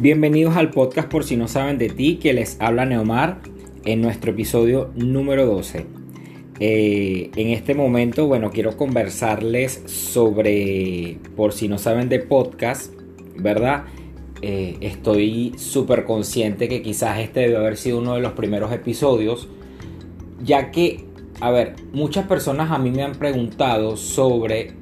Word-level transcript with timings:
Bienvenidos 0.00 0.56
al 0.56 0.70
podcast 0.70 1.08
por 1.08 1.22
si 1.22 1.36
no 1.36 1.46
saben 1.46 1.78
de 1.78 1.88
ti, 1.88 2.16
que 2.16 2.32
les 2.32 2.60
habla 2.60 2.84
Neomar 2.84 3.38
en 3.84 4.00
nuestro 4.00 4.32
episodio 4.32 4.90
número 4.96 5.46
12. 5.46 5.86
Eh, 6.58 7.30
en 7.36 7.48
este 7.50 7.76
momento, 7.76 8.26
bueno, 8.26 8.50
quiero 8.50 8.76
conversarles 8.76 9.84
sobre, 9.86 11.18
por 11.36 11.52
si 11.52 11.68
no 11.68 11.78
saben 11.78 12.08
de 12.08 12.18
podcast, 12.18 12.92
¿verdad? 13.36 13.84
Eh, 14.42 14.78
estoy 14.80 15.52
súper 15.58 16.04
consciente 16.04 16.68
que 16.68 16.82
quizás 16.82 17.20
este 17.20 17.40
debe 17.40 17.58
haber 17.58 17.76
sido 17.76 17.98
uno 17.98 18.16
de 18.16 18.20
los 18.20 18.32
primeros 18.32 18.72
episodios, 18.72 19.48
ya 20.42 20.72
que, 20.72 21.04
a 21.40 21.52
ver, 21.52 21.76
muchas 21.92 22.26
personas 22.26 22.72
a 22.72 22.80
mí 22.80 22.90
me 22.90 23.04
han 23.04 23.12
preguntado 23.12 23.96
sobre 23.96 24.72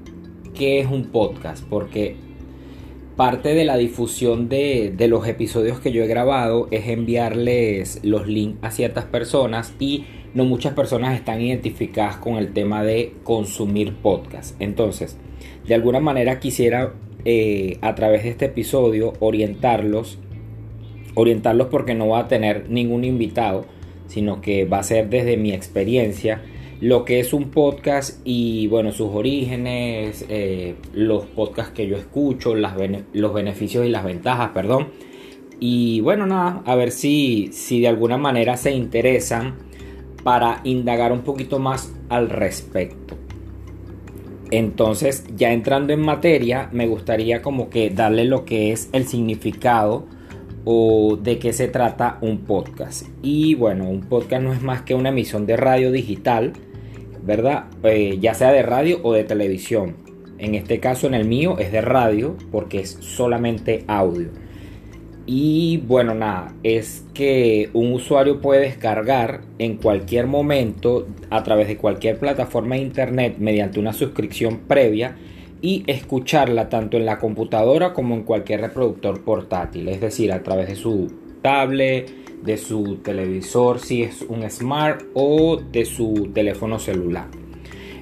qué 0.55 0.81
es 0.81 0.91
un 0.91 1.05
podcast, 1.05 1.63
porque 1.69 2.17
parte 3.23 3.55
de 3.55 3.65
la 3.65 3.77
difusión 3.77 4.49
de, 4.49 4.97
los 5.09 5.29
episodios 5.29 5.79
que 5.79 5.93
yo 5.93 6.03
he 6.03 6.09
grabado 6.09 6.67
es 6.73 6.89
enviarles 6.89 8.01
los 8.03 8.27
links 8.27 8.59
a 8.63 8.73
ciertas 8.73 9.05
personas 9.05 9.77
y 9.79 10.07
no 10.35 10.45
muchas 10.45 10.75
personas 10.75 11.15
están 11.15 11.41
identificadas 11.41 12.17
con 12.17 12.35
el 12.35 12.53
tema 12.53 12.83
de 12.83 13.13
consumir 13.23 13.95
podcast. 13.95 14.61
Entonces, 14.61 15.19
de 15.65 15.73
alguna 15.77 16.01
manera 16.01 16.41
quisiera 16.41 16.95
eh, 17.25 17.79
a 17.81 17.95
través 17.95 18.25
de 18.25 18.31
este 18.31 18.47
episodio 18.47 19.13
orientarlos, 19.21 20.19
orientarlos 21.15 21.69
porque 21.69 21.95
no 21.95 22.09
va 22.09 22.23
a 22.23 22.27
tener 22.27 22.71
ningún 22.71 23.05
invitado, 23.05 23.67
sino 24.09 24.41
que 24.41 24.65
va 24.65 24.81
a 24.81 24.83
ser 24.83 25.11
desde 25.11 25.37
mi 25.37 25.53
experiencia 25.53 26.43
lo 26.83 27.05
que 27.05 27.21
es 27.21 27.33
un 27.33 27.51
podcast 27.51 28.21
y 28.25 28.67
bueno, 28.67 28.91
sus 28.91 29.11
orígenes, 29.15 30.27
eh, 30.29 30.75
los 30.93 31.27
podcasts 31.27 31.73
que 31.73 31.87
yo 31.87 31.97
escucho, 31.97 32.57
los 32.57 33.35
beneficios 33.35 33.87
y 33.87 33.89
las 33.89 34.05
ventajas, 34.05 34.51
perdón. 34.51 34.89
Y 35.61 36.01
bueno, 36.01 36.27
nada, 36.27 36.61
a 36.67 36.75
ver 36.75 36.91
si, 36.91 37.51
si 37.53 37.81
de 37.81 37.87
alguna 37.87 38.19
manera 38.19 38.57
se 38.57 38.73
interesan 38.73 39.55
para 40.25 40.61
indagar 40.65 41.13
un 41.13 41.21
poquito 41.21 41.61
más 41.61 41.95
al 42.09 42.29
respecto. 42.29 43.17
Entonces, 44.51 45.25
ya 45.37 45.53
entrando 45.53 45.93
en 45.93 46.01
materia, 46.01 46.69
me 46.73 46.89
gustaría 46.89 47.43
como 47.43 47.71
que 47.71 47.91
darle 47.91 48.25
lo 48.25 48.45
que 48.45 48.73
es 48.73 48.89
el 48.93 49.07
significado 49.07 50.07
o 50.65 51.17
de 51.17 51.39
qué 51.39 51.53
se 51.53 51.69
trata 51.69 52.19
un 52.23 52.39
podcast. 52.39 53.07
Y 53.23 53.55
bueno, 53.55 53.89
un 53.89 54.01
podcast 54.01 54.43
no 54.43 54.53
es 54.53 54.63
más 54.63 54.83
que 54.83 54.97
una 54.97 55.11
emisión 55.11 55.47
de 55.47 55.57
radio 55.57 55.93
digital 55.93 56.55
¿verdad? 57.23 57.65
Eh, 57.85 58.19
ya 58.21 58.35
sea 58.35 58.53
de 58.53 58.63
radio 58.63 59.01
o 59.03 59.13
de 59.13 59.25
televisión. 59.25 59.97
En 60.39 60.55
este 60.55 60.81
caso, 60.81 61.07
en 61.07 61.15
el 61.15 61.25
mío, 61.25 61.59
es 61.59 61.71
de 61.73 61.81
radio 61.81 62.37
porque 62.51 62.81
es 62.81 62.99
solamente 63.01 63.85
audio. 63.87 64.31
Y 65.25 65.77
bueno, 65.87 66.15
nada, 66.15 66.53
es 66.65 67.05
que 67.15 67.71
un 67.75 67.93
usuario 67.93 68.41
puede 68.41 68.63
descargar 68.63 69.43
en 69.59 69.77
cualquier 69.77 70.27
momento 70.27 71.07
a 71.31 71.45
través 71.45 71.69
de 71.69 71.77
cualquier 71.77 72.19
plataforma 72.19 72.75
de 72.75 72.83
internet 72.83 73.37
mediante 73.39 73.79
una 73.79 73.93
suscripción 73.93 74.63
previa 74.67 75.17
y 75.61 75.85
escucharla 75.87 76.69
tanto 76.69 76.97
en 76.97 77.07
la 77.07 77.21
computadora 77.21 77.93
como 77.93 78.17
en 78.17 78.25
cualquier 78.25 78.63
reproductor 78.63 79.23
portátil, 79.23 79.89
es 79.89 80.01
decir, 80.01 80.33
a 80.33 80.43
través 80.43 80.67
de 80.67 80.75
su 80.75 81.13
tablet, 81.41 82.22
de 82.43 82.57
su 82.57 82.97
televisor 82.97 83.79
si 83.79 84.03
es 84.03 84.23
un 84.23 84.49
smart 84.51 85.03
o 85.15 85.57
de 85.57 85.85
su 85.85 86.31
teléfono 86.35 86.79
celular. 86.79 87.27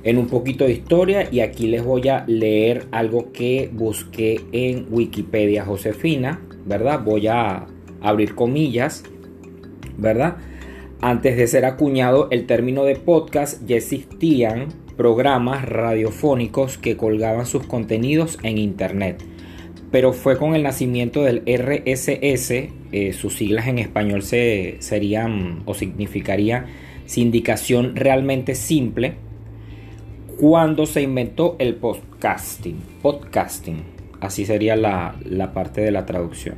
En 0.02 0.16
un 0.16 0.28
poquito 0.28 0.64
de 0.64 0.72
historia 0.72 1.28
y 1.30 1.40
aquí 1.40 1.66
les 1.66 1.84
voy 1.84 2.08
a 2.08 2.24
leer 2.26 2.86
algo 2.90 3.32
que 3.32 3.70
busqué 3.72 4.40
en 4.52 4.86
Wikipedia 4.90 5.64
Josefina, 5.64 6.40
¿verdad? 6.64 7.02
Voy 7.04 7.26
a 7.26 7.66
abrir 8.00 8.34
comillas, 8.34 9.04
¿verdad? 9.98 10.38
Antes 11.02 11.36
de 11.36 11.46
ser 11.46 11.64
acuñado 11.66 12.28
el 12.30 12.46
término 12.46 12.84
de 12.84 12.96
podcast 12.96 13.62
ya 13.66 13.76
existían 13.76 14.68
programas 14.96 15.66
radiofónicos 15.66 16.78
que 16.78 16.96
colgaban 16.96 17.46
sus 17.46 17.66
contenidos 17.66 18.38
en 18.42 18.58
internet 18.58 19.22
pero 19.90 20.12
fue 20.12 20.36
con 20.36 20.54
el 20.54 20.62
nacimiento 20.62 21.22
del 21.22 21.42
RSS, 21.46 22.50
eh, 22.92 23.12
sus 23.12 23.36
siglas 23.36 23.66
en 23.66 23.78
español 23.78 24.22
se, 24.22 24.76
serían 24.78 25.62
o 25.64 25.74
significaría 25.74 26.66
sindicación 27.06 27.96
realmente 27.96 28.54
simple, 28.54 29.14
cuando 30.38 30.86
se 30.86 31.02
inventó 31.02 31.56
el 31.58 31.74
podcasting. 31.74 32.76
Podcasting, 33.02 33.82
así 34.20 34.46
sería 34.46 34.76
la, 34.76 35.16
parte 35.52 35.80
de 35.80 35.90
la 35.90 36.06
traducción. 36.06 36.54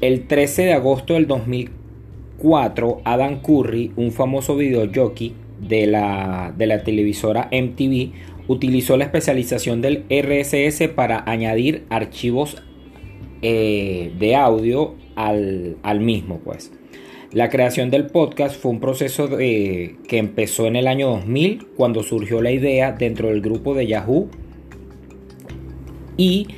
El 0.00 0.26
13 0.26 0.62
de 0.62 0.72
agosto 0.72 1.14
del 1.14 1.28
2004, 1.28 3.02
Adam 3.04 3.40
Curry, 3.40 3.92
un 3.96 4.10
famoso 4.10 4.56
videojockey 4.56 5.32
de 5.60 5.86
la, 5.86 6.52
de 6.56 6.66
la 6.66 6.82
televisora 6.82 7.48
MTV, 7.52 8.12
utilizó 8.48 8.96
la 8.96 9.04
especialización 9.04 9.80
del 9.80 10.04
RSS 10.10 10.88
para 10.88 11.22
añadir 11.30 11.84
archivos 11.90 12.56
eh, 13.42 14.12
de 14.18 14.34
audio 14.34 14.96
al, 15.14 16.00
mismo. 16.00 16.40
Pues. 16.44 16.72
La 17.32 17.50
creación 17.50 17.90
del 17.90 18.06
podcast 18.06 18.60
fue 18.60 18.72
un 18.72 18.80
proceso 18.80 19.28
que 19.36 19.96
empezó 20.10 20.66
en 20.66 20.76
el 20.76 20.88
año 20.88 21.10
2000 21.10 21.66
cuando 21.76 22.02
surgió 22.02 22.42
la 22.42 22.50
idea 22.50 22.92
dentro 22.92 23.28
del 23.28 23.40
grupo 23.40 23.74
de 23.74 23.86
Yahoo 23.86 24.28
y 26.16 26.48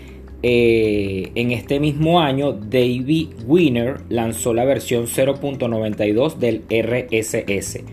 eh, 0.42 1.32
en 1.34 1.50
este 1.50 1.80
mismo 1.80 2.20
año 2.20 2.52
David 2.52 3.28
Winner 3.46 3.96
lanzó 4.08 4.54
la 4.54 4.64
versión 4.64 5.06
0.92 5.06 6.36
del 6.36 6.62
RSS. 6.70 7.84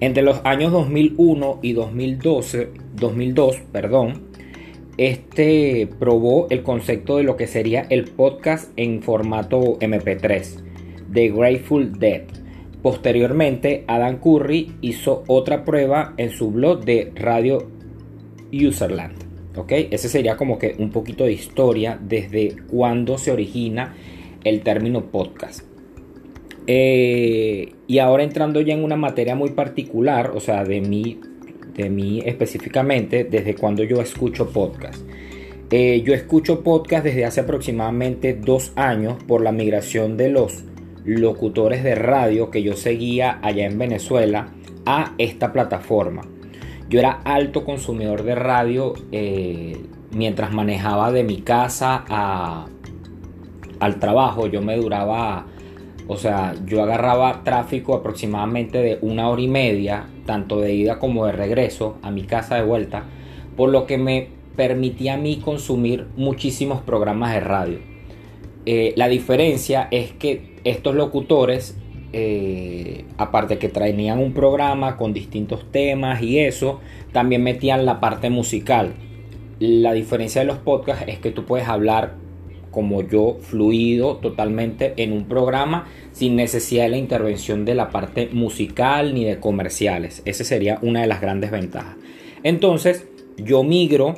Entre 0.00 0.22
los 0.22 0.40
años 0.44 0.72
2001 0.72 1.58
y 1.60 1.74
2012 1.74 2.70
2002, 2.96 3.56
perdón, 3.70 4.22
este 4.96 5.88
probó 5.98 6.46
el 6.50 6.62
concepto 6.62 7.18
de 7.18 7.22
lo 7.22 7.36
que 7.36 7.46
sería 7.46 7.82
el 7.90 8.04
podcast 8.04 8.70
en 8.76 9.02
formato 9.02 9.78
MP3 9.78 10.62
de 11.08 11.28
Grateful 11.28 11.98
Dead. 11.98 12.22
Posteriormente, 12.82 13.84
Adam 13.88 14.18
Curry 14.20 14.72
hizo 14.80 15.22
otra 15.26 15.64
prueba 15.64 16.14
en 16.16 16.30
su 16.30 16.50
blog 16.50 16.84
de 16.84 17.12
Radio 17.14 17.68
Userland. 18.52 19.16
¿ok? 19.56 19.72
Ese 19.90 20.08
sería 20.08 20.36
como 20.36 20.58
que 20.58 20.76
un 20.78 20.90
poquito 20.90 21.24
de 21.24 21.32
historia 21.32 21.98
desde 22.00 22.56
cuándo 22.70 23.18
se 23.18 23.32
origina 23.32 23.94
el 24.44 24.62
término 24.62 25.06
podcast. 25.06 25.69
Eh, 26.72 27.72
y 27.88 27.98
ahora 27.98 28.22
entrando 28.22 28.60
ya 28.60 28.74
en 28.74 28.84
una 28.84 28.94
materia 28.94 29.34
muy 29.34 29.50
particular, 29.50 30.30
o 30.36 30.38
sea, 30.38 30.62
de 30.62 30.80
mi 30.80 31.18
de 31.74 31.90
mí 31.90 32.22
específicamente 32.24 33.24
desde 33.24 33.56
cuando 33.56 33.82
yo 33.82 34.00
escucho 34.00 34.50
podcast. 34.50 35.02
Eh, 35.72 36.02
yo 36.06 36.14
escucho 36.14 36.62
podcast 36.62 37.02
desde 37.02 37.24
hace 37.24 37.40
aproximadamente 37.40 38.34
dos 38.34 38.72
años 38.76 39.20
por 39.24 39.42
la 39.42 39.50
migración 39.50 40.16
de 40.16 40.28
los 40.28 40.62
locutores 41.04 41.82
de 41.82 41.96
radio 41.96 42.52
que 42.52 42.62
yo 42.62 42.74
seguía 42.74 43.40
allá 43.42 43.66
en 43.66 43.76
Venezuela 43.76 44.52
a 44.86 45.14
esta 45.18 45.52
plataforma. 45.52 46.22
Yo 46.88 47.00
era 47.00 47.20
alto 47.24 47.64
consumidor 47.64 48.22
de 48.22 48.36
radio 48.36 48.94
eh, 49.10 49.76
mientras 50.12 50.52
manejaba 50.52 51.10
de 51.10 51.24
mi 51.24 51.40
casa 51.40 52.04
a, 52.08 52.68
al 53.80 53.98
trabajo. 53.98 54.46
Yo 54.46 54.62
me 54.62 54.76
duraba 54.76 55.46
o 56.12 56.16
sea, 56.16 56.56
yo 56.66 56.82
agarraba 56.82 57.44
tráfico 57.44 57.94
aproximadamente 57.94 58.78
de 58.78 58.98
una 59.00 59.28
hora 59.28 59.42
y 59.42 59.46
media, 59.46 60.08
tanto 60.26 60.60
de 60.60 60.74
ida 60.74 60.98
como 60.98 61.24
de 61.24 61.30
regreso 61.30 61.98
a 62.02 62.10
mi 62.10 62.24
casa 62.24 62.56
de 62.56 62.64
vuelta, 62.64 63.04
por 63.56 63.70
lo 63.70 63.86
que 63.86 63.96
me 63.96 64.26
permitía 64.56 65.14
a 65.14 65.18
mí 65.18 65.36
consumir 65.36 66.08
muchísimos 66.16 66.80
programas 66.80 67.32
de 67.32 67.38
radio. 67.38 67.78
Eh, 68.66 68.92
la 68.96 69.06
diferencia 69.06 69.86
es 69.92 70.10
que 70.10 70.56
estos 70.64 70.96
locutores, 70.96 71.78
eh, 72.12 73.04
aparte 73.16 73.58
que 73.58 73.68
traían 73.68 74.18
un 74.18 74.32
programa 74.32 74.96
con 74.96 75.12
distintos 75.12 75.70
temas 75.70 76.22
y 76.22 76.40
eso, 76.40 76.80
también 77.12 77.44
metían 77.44 77.86
la 77.86 78.00
parte 78.00 78.30
musical. 78.30 78.94
La 79.60 79.92
diferencia 79.92 80.40
de 80.40 80.48
los 80.48 80.58
podcasts 80.58 81.04
es 81.06 81.20
que 81.20 81.30
tú 81.30 81.44
puedes 81.44 81.68
hablar 81.68 82.16
como 82.70 83.02
yo 83.02 83.38
fluido 83.40 84.16
totalmente 84.16 84.94
en 84.96 85.12
un 85.12 85.24
programa 85.24 85.86
sin 86.12 86.36
necesidad 86.36 86.84
de 86.84 86.90
la 86.90 86.96
intervención 86.96 87.64
de 87.64 87.74
la 87.74 87.90
parte 87.90 88.28
musical 88.32 89.14
ni 89.14 89.24
de 89.24 89.40
comerciales. 89.40 90.22
Esa 90.24 90.44
sería 90.44 90.78
una 90.82 91.00
de 91.00 91.06
las 91.06 91.20
grandes 91.20 91.50
ventajas. 91.50 91.96
Entonces 92.42 93.06
yo 93.36 93.62
migro 93.62 94.14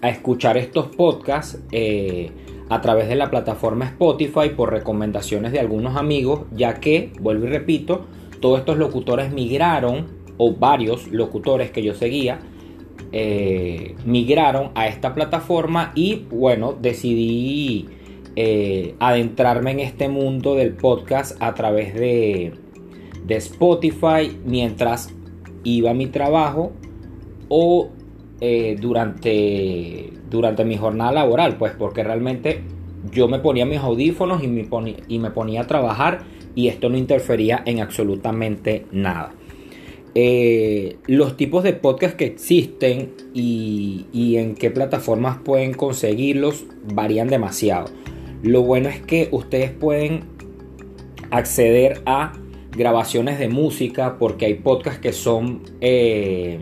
a 0.00 0.08
escuchar 0.08 0.56
estos 0.56 0.86
podcasts 0.86 1.60
eh, 1.70 2.30
a 2.68 2.80
través 2.80 3.08
de 3.08 3.16
la 3.16 3.30
plataforma 3.30 3.84
Spotify 3.86 4.50
por 4.56 4.72
recomendaciones 4.72 5.52
de 5.52 5.60
algunos 5.60 5.96
amigos, 5.96 6.42
ya 6.52 6.80
que, 6.80 7.12
vuelvo 7.20 7.46
y 7.46 7.50
repito, 7.50 8.06
todos 8.40 8.58
estos 8.60 8.78
locutores 8.78 9.30
migraron, 9.32 10.22
o 10.38 10.54
varios 10.54 11.08
locutores 11.08 11.70
que 11.70 11.82
yo 11.82 11.94
seguía, 11.94 12.40
eh, 13.12 13.94
migraron 14.06 14.70
a 14.74 14.88
esta 14.88 15.14
plataforma 15.14 15.92
y 15.94 16.24
bueno, 16.30 16.72
decidí 16.72 17.88
eh, 18.36 18.94
adentrarme 19.00 19.72
en 19.72 19.80
este 19.80 20.08
mundo 20.08 20.54
del 20.54 20.72
podcast 20.74 21.36
a 21.42 21.52
través 21.52 21.94
de, 21.94 22.54
de 23.26 23.36
Spotify 23.36 24.34
mientras 24.46 25.14
iba 25.64 25.90
a 25.90 25.94
mi 25.94 26.06
trabajo 26.06 26.72
o 27.48 27.90
eh, 28.40 28.76
durante, 28.80 30.10
durante 30.30 30.64
mi 30.64 30.76
jornada 30.76 31.12
laboral, 31.12 31.58
pues 31.58 31.72
porque 31.78 32.02
realmente 32.02 32.62
yo 33.10 33.28
me 33.28 33.40
ponía 33.40 33.66
mis 33.66 33.78
audífonos 33.78 34.42
y 34.42 34.48
me 34.48 34.66
y 35.08 35.18
me 35.18 35.30
ponía 35.30 35.60
a 35.60 35.66
trabajar 35.66 36.22
y 36.54 36.68
esto 36.68 36.88
no 36.88 36.96
interfería 36.96 37.62
en 37.66 37.80
absolutamente 37.80 38.86
nada. 38.90 39.34
Eh, 40.14 40.98
los 41.06 41.38
tipos 41.38 41.64
de 41.64 41.72
podcast 41.72 42.16
que 42.16 42.26
existen 42.26 43.14
y, 43.32 44.36
en 44.36 44.54
qué 44.54 44.70
plataformas 44.70 45.38
pueden 45.38 45.72
conseguirlos 45.72 46.64
varían 46.92 47.28
demasiado. 47.28 47.86
Lo 48.42 48.62
bueno 48.62 48.88
es 48.88 49.00
que 49.00 49.28
ustedes 49.30 49.70
pueden 49.70 50.24
acceder 51.30 52.02
a 52.04 52.32
grabaciones 52.76 53.38
de 53.38 53.48
música 53.48 54.18
porque 54.18 54.46
hay 54.46 54.54
podcasts 54.54 55.00
que 55.00 55.12
son 55.12 55.62
eh, 55.80 56.58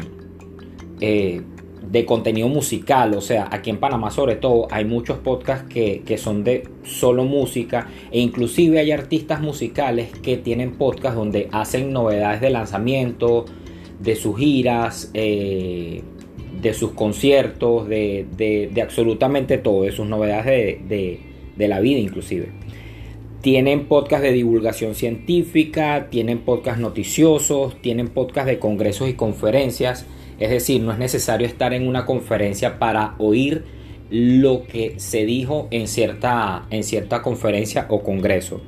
eh, 1.00 1.42
de 1.82 2.04
contenido 2.04 2.48
musical, 2.48 3.14
o 3.14 3.20
sea, 3.20 3.48
aquí 3.50 3.70
en 3.70 3.78
Panamá 3.78 4.10
sobre 4.10 4.36
todo 4.36 4.68
hay 4.70 4.84
muchos 4.84 5.18
podcasts 5.18 5.66
que, 5.68 6.18
son 6.18 6.44
de 6.44 6.64
solo 6.84 7.24
música 7.24 7.88
e 8.12 8.20
inclusive 8.20 8.78
hay 8.78 8.92
artistas 8.92 9.40
musicales 9.40 10.10
que 10.22 10.36
tienen 10.36 10.72
podcasts 10.72 11.16
donde 11.16 11.48
hacen 11.52 11.92
novedades 11.92 12.40
de 12.40 12.50
lanzamiento, 12.50 13.46
de 13.98 14.14
sus 14.14 14.38
giras, 14.38 15.10
eh, 15.14 16.02
de 16.60 16.74
sus 16.74 16.92
conciertos, 16.92 17.88
de, 17.88 18.70
absolutamente 18.82 19.58
todo, 19.58 19.82
de 19.82 19.92
sus 19.92 20.06
novedades 20.06 20.86
de, 20.88 21.20
de 21.56 21.68
la 21.68 21.80
vida 21.80 21.98
inclusive. 21.98 22.48
Tienen 23.40 23.86
podcast 23.86 24.22
de 24.22 24.32
divulgación 24.32 24.94
científica, 24.94 26.08
tienen 26.10 26.40
podcast 26.40 26.78
noticiosos, 26.78 27.80
tienen 27.80 28.08
podcast 28.08 28.46
de 28.46 28.58
congresos 28.58 29.08
y 29.08 29.14
conferencias. 29.14 30.06
Es 30.40 30.50
decir, 30.50 30.82
no 30.82 30.90
es 30.90 30.98
necesario 30.98 31.46
estar 31.46 31.74
en 31.74 31.86
una 31.86 32.06
conferencia 32.06 32.78
para 32.78 33.14
oír 33.18 33.64
lo 34.10 34.64
que 34.64 34.94
se 34.98 35.24
dijo 35.24 35.68
en 35.70 35.86
cierta, 35.86 36.66
en 36.70 36.82
cierta 36.82 37.22
conferencia 37.22 37.86
o 37.90 38.02
congreso. 38.02 38.60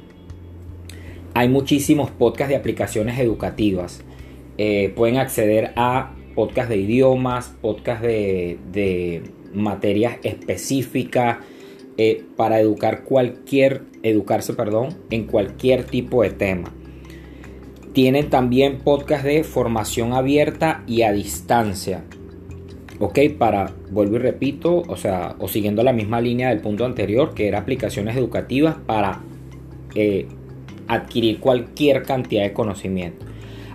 Hay 1.34 1.48
muchísimos 1.48 2.10
podcasts 2.10 2.50
de 2.50 2.56
aplicaciones 2.56 3.18
educativas. 3.18 4.04
Eh, 4.58 4.92
pueden 4.94 5.16
acceder 5.16 5.72
a 5.76 6.12
podcasts 6.34 6.68
de 6.68 6.76
idiomas, 6.76 7.54
podcasts 7.60 8.02
de, 8.02 9.22
materias 9.54 10.18
específicas, 10.22 11.38
eh, 11.98 12.24
para 12.36 12.60
educar 12.60 13.04
cualquier, 13.04 13.82
educarse, 14.02 14.54
perdón, 14.54 14.96
en 15.10 15.24
cualquier 15.24 15.84
tipo 15.84 16.22
de 16.22 16.30
tema. 16.30 16.72
Tienen 17.92 18.30
también 18.30 18.78
podcast 18.78 19.22
de 19.22 19.44
formación 19.44 20.14
abierta 20.14 20.82
y 20.86 21.02
a 21.02 21.12
distancia. 21.12 22.04
Ok, 22.98 23.18
para, 23.36 23.70
vuelvo 23.90 24.16
y 24.16 24.20
repito, 24.20 24.82
o 24.86 24.96
sea, 24.96 25.36
o 25.38 25.46
siguiendo 25.46 25.82
la 25.82 25.92
misma 25.92 26.20
línea 26.20 26.48
del 26.48 26.60
punto 26.60 26.86
anterior, 26.86 27.34
que 27.34 27.48
era 27.48 27.58
aplicaciones 27.58 28.16
educativas 28.16 28.76
para 28.86 29.20
eh, 29.94 30.26
adquirir 30.88 31.38
cualquier 31.38 32.02
cantidad 32.02 32.44
de 32.44 32.54
conocimiento. 32.54 33.26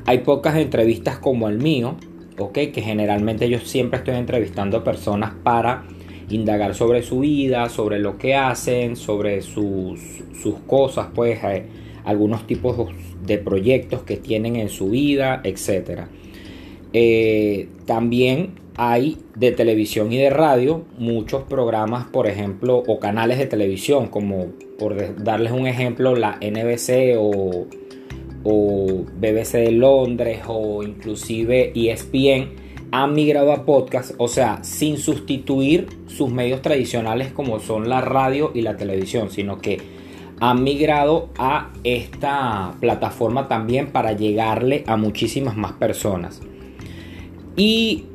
Hay 0.05 0.19
pocas 0.19 0.55
entrevistas 0.55 1.19
como 1.19 1.47
el 1.47 1.59
mío, 1.59 1.97
ok, 2.39 2.53
que 2.73 2.81
generalmente 2.81 3.47
yo 3.49 3.59
siempre 3.59 3.99
estoy 3.99 4.15
entrevistando 4.15 4.83
personas 4.83 5.33
para 5.43 5.83
indagar 6.29 6.73
sobre 6.73 7.03
su 7.03 7.19
vida, 7.19 7.69
sobre 7.69 7.99
lo 7.99 8.17
que 8.17 8.35
hacen, 8.35 8.95
sobre 8.95 9.41
sus, 9.41 9.99
sus 10.41 10.55
cosas, 10.65 11.09
pues 11.13 11.43
hay 11.43 11.63
algunos 12.03 12.47
tipos 12.47 12.77
de 13.27 13.37
proyectos 13.37 14.01
que 14.01 14.17
tienen 14.17 14.55
en 14.55 14.69
su 14.69 14.89
vida, 14.89 15.41
etc. 15.43 16.05
Eh, 16.93 17.67
también 17.85 18.53
hay 18.77 19.17
de 19.35 19.51
televisión 19.51 20.11
y 20.11 20.17
de 20.17 20.29
radio 20.29 20.85
muchos 20.97 21.43
programas, 21.43 22.05
por 22.07 22.27
ejemplo, 22.27 22.83
o 22.87 22.99
canales 22.99 23.37
de 23.37 23.45
televisión, 23.47 24.07
como 24.07 24.47
por 24.79 25.23
darles 25.23 25.51
un 25.51 25.67
ejemplo, 25.67 26.15
la 26.15 26.39
NBC 26.41 27.15
o, 27.17 27.67
o 28.43 29.05
BBC 29.19 29.53
de 29.53 29.71
Londres 29.71 30.41
o 30.47 30.83
inclusive 30.83 31.73
ESPN 31.75 32.67
han 32.91 33.13
migrado 33.13 33.51
a 33.51 33.65
podcast, 33.65 34.13
o 34.17 34.27
sea, 34.27 34.63
sin 34.63 34.97
sustituir 34.97 35.87
sus 36.07 36.31
medios 36.31 36.61
tradicionales 36.61 37.31
como 37.31 37.59
son 37.59 37.89
la 37.89 38.01
radio 38.01 38.51
y 38.53 38.61
la 38.61 38.77
televisión, 38.77 39.29
sino 39.29 39.59
que 39.59 39.79
han 40.39 40.63
migrado 40.63 41.29
a 41.37 41.71
esta 41.83 42.75
plataforma 42.79 43.47
también 43.47 43.87
para 43.87 44.13
llegarle 44.13 44.83
a 44.87 44.97
muchísimas 44.97 45.57
más 45.57 45.73
personas. 45.73 46.41
Y 47.55 48.05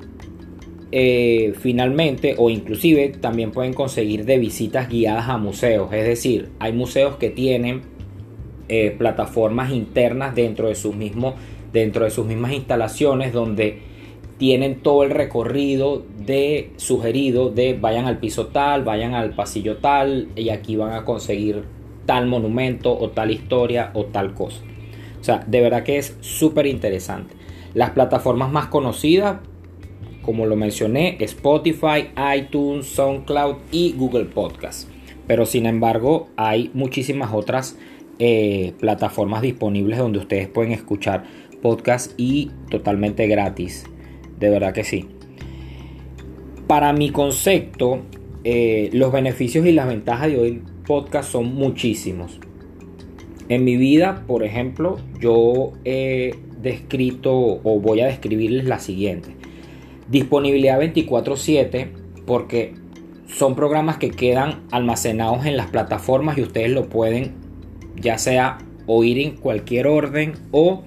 eh, 0.93 1.55
finalmente, 1.59 2.37
o 2.39 2.51
inclusive 2.51 3.09
también 3.09 3.51
pueden 3.51 3.75
conseguir 3.75 4.25
de 4.25 4.39
visitas 4.39 4.89
guiadas 4.89 5.29
a 5.29 5.39
museos, 5.39 5.93
es 5.93 6.05
decir, 6.05 6.51
hay 6.59 6.73
museos 6.73 7.17
que 7.17 7.31
tienen 7.31 7.83
eh, 8.69 8.95
plataformas 8.97 9.73
internas 9.73 10.35
dentro 10.35 10.69
de 10.69 10.75
sus 10.75 10.95
mismos 10.95 11.35
dentro 11.73 12.05
de 12.05 12.11
sus 12.11 12.27
mismas 12.27 12.53
instalaciones 12.53 13.33
donde 13.33 13.79
tienen 14.39 14.81
todo 14.81 15.05
el 15.05 15.11
recorrido 15.11 16.05
de 16.19 16.71
sugerido 16.77 17.51
de 17.51 17.75
vayan 17.75 18.07
al 18.07 18.19
piso 18.19 18.49
tal, 18.49 18.85
vayan 18.85 19.15
al 19.15 19.35
pasillo 19.35 19.79
tal 19.79 20.29
y 20.37 20.51
aquí 20.51 20.77
van 20.77 20.93
a 20.93 21.05
conseguir 21.05 21.65
tal 22.07 22.27
monumento 22.27 22.97
o 22.97 23.11
tal 23.11 23.31
historia 23.31 23.91
o 23.95 24.07
tal 24.07 24.35
cosa. 24.35 24.63
O 25.21 25.25
sea, 25.25 25.45
de 25.47 25.61
verdad 25.61 25.85
que 25.85 25.99
es 25.99 26.17
súper 26.21 26.67
interesante. 26.67 27.35
Las 27.75 27.91
plataformas 27.91 28.51
más 28.51 28.67
conocidas, 28.67 29.39
como 30.23 30.47
lo 30.47 30.57
mencioné, 30.57 31.17
Spotify, 31.21 32.11
iTunes, 32.37 32.87
SoundCloud 32.87 33.57
y 33.71 33.93
Google 33.93 34.27
Podcast. 34.27 34.89
Pero 35.27 35.47
sin 35.47 35.67
embargo, 35.67 36.29
hay 36.37 36.71
muchísimas 36.75 37.33
otras 37.33 37.79
eh, 38.19 38.73
plataformas 38.81 39.43
disponibles 39.43 39.99
donde 39.99 40.19
ustedes 40.19 40.49
pueden 40.49 40.73
escuchar 40.73 41.25
podcast 41.63 42.13
y 42.19 42.51
totalmente 42.69 43.27
gratis 43.29 43.87
de 44.43 44.51
verdad 44.51 44.75
que 44.75 44.85
sí. 44.85 45.09
Para 46.67 46.93
mi 46.93 47.11
concepto, 47.11 48.01
eh, 48.45 48.91
los 48.93 49.13
beneficios 49.13 49.65
y 49.67 49.73
las 49.73 49.87
ventajas 49.87 50.29
de 50.29 50.39
hoy 50.39 50.63
podcast 50.87 51.31
son 51.31 51.55
muchísimos. 51.55 52.39
En 53.49 53.65
mi 53.65 53.77
vida, 53.77 54.25
por 54.27 54.45
ejemplo, 54.45 54.99
yo 55.21 55.73
he 55.85 56.35
descrito 56.61 57.35
o 57.35 57.81
voy 57.81 58.01
a 58.01 58.07
describirles 58.07 58.67
la 58.67 58.79
siguiente. 58.79 59.37
Disponibilidad 60.09 60.79
24/7 60.79 61.89
porque 62.27 62.75
son 63.27 63.55
programas 63.55 63.97
que 63.97 64.11
quedan 64.11 64.63
almacenados 64.71 65.47
en 65.47 65.57
las 65.57 65.71
plataformas 65.71 66.39
y 66.39 66.43
ustedes 66.43 66.71
lo 66.71 66.89
pueden 66.89 67.33
ya 67.97 68.19
sea 68.19 68.59
oír 68.87 69.19
en 69.19 69.37
cualquier 69.37 69.87
orden 69.87 70.35
o 70.51 70.85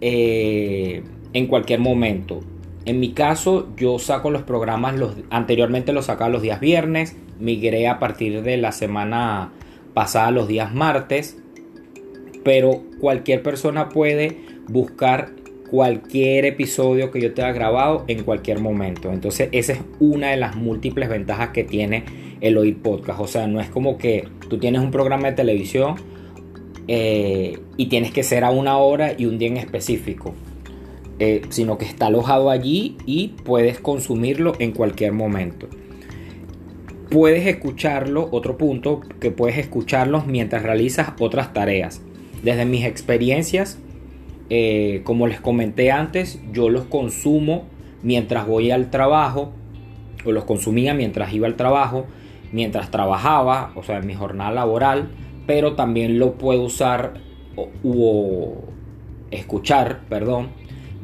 eh, 0.00 1.02
en 1.32 1.46
cualquier 1.46 1.80
momento. 1.80 2.40
En 2.84 3.00
mi 3.00 3.12
caso, 3.12 3.68
yo 3.76 3.98
saco 3.98 4.30
los 4.30 4.42
programas, 4.42 4.96
los, 4.96 5.14
anteriormente 5.30 5.92
los 5.92 6.06
sacaba 6.06 6.30
los 6.30 6.42
días 6.42 6.60
viernes, 6.60 7.16
migré 7.40 7.88
a 7.88 7.98
partir 7.98 8.42
de 8.42 8.56
la 8.56 8.72
semana 8.72 9.52
pasada 9.94 10.30
los 10.30 10.48
días 10.48 10.74
martes, 10.74 11.38
pero 12.44 12.82
cualquier 13.00 13.42
persona 13.42 13.88
puede 13.88 14.38
buscar 14.68 15.30
cualquier 15.70 16.46
episodio 16.46 17.10
que 17.10 17.20
yo 17.20 17.34
te 17.34 17.42
haya 17.42 17.52
grabado 17.52 18.04
en 18.08 18.22
cualquier 18.22 18.60
momento. 18.60 19.12
Entonces, 19.12 19.48
esa 19.52 19.72
es 19.72 19.80
una 20.00 20.30
de 20.30 20.36
las 20.36 20.56
múltiples 20.56 21.08
ventajas 21.08 21.50
que 21.50 21.64
tiene 21.64 22.04
el 22.40 22.56
oír 22.56 22.78
podcast. 22.78 23.20
O 23.20 23.26
sea, 23.26 23.46
no 23.46 23.60
es 23.60 23.68
como 23.68 23.98
que 23.98 24.26
tú 24.48 24.58
tienes 24.58 24.80
un 24.80 24.90
programa 24.90 25.28
de 25.28 25.34
televisión 25.34 25.96
eh, 26.86 27.58
y 27.76 27.86
tienes 27.86 28.12
que 28.12 28.22
ser 28.22 28.44
a 28.44 28.50
una 28.50 28.78
hora 28.78 29.12
y 29.16 29.26
un 29.26 29.38
día 29.38 29.48
en 29.48 29.56
específico. 29.58 30.34
Eh, 31.20 31.42
sino 31.48 31.78
que 31.78 31.84
está 31.84 32.06
alojado 32.06 32.48
allí 32.48 32.96
y 33.04 33.34
puedes 33.44 33.80
consumirlo 33.80 34.52
en 34.60 34.70
cualquier 34.70 35.12
momento. 35.12 35.68
Puedes 37.10 37.46
escucharlo, 37.46 38.28
otro 38.32 38.58
punto, 38.58 39.00
que 39.20 39.30
puedes 39.30 39.56
escucharlos 39.56 40.26
mientras 40.26 40.62
realizas 40.62 41.12
otras 41.18 41.54
tareas. 41.54 42.02
Desde 42.42 42.66
mis 42.66 42.84
experiencias, 42.84 43.78
eh, 44.50 45.00
como 45.04 45.26
les 45.26 45.40
comenté 45.40 45.90
antes, 45.90 46.40
yo 46.52 46.68
los 46.68 46.84
consumo 46.84 47.64
mientras 48.02 48.46
voy 48.46 48.70
al 48.70 48.90
trabajo, 48.90 49.52
o 50.24 50.32
los 50.32 50.44
consumía 50.44 50.92
mientras 50.92 51.32
iba 51.32 51.46
al 51.46 51.56
trabajo, 51.56 52.06
mientras 52.52 52.90
trabajaba, 52.90 53.72
o 53.74 53.82
sea, 53.82 53.98
en 53.98 54.06
mi 54.06 54.14
jornada 54.14 54.50
laboral, 54.50 55.08
pero 55.46 55.74
también 55.74 56.18
lo 56.18 56.34
puedo 56.34 56.62
usar 56.62 57.14
o 57.56 58.54
escuchar, 59.30 60.00
perdón, 60.08 60.48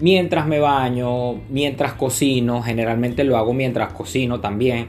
mientras 0.01 0.47
me 0.47 0.59
baño, 0.59 1.35
mientras 1.49 1.95
cocino, 1.95 2.63
generalmente 2.63 3.25
lo 3.25 3.37
hago 3.37 3.55
mientras 3.55 3.93
cocino 3.93 4.41
también, 4.41 4.89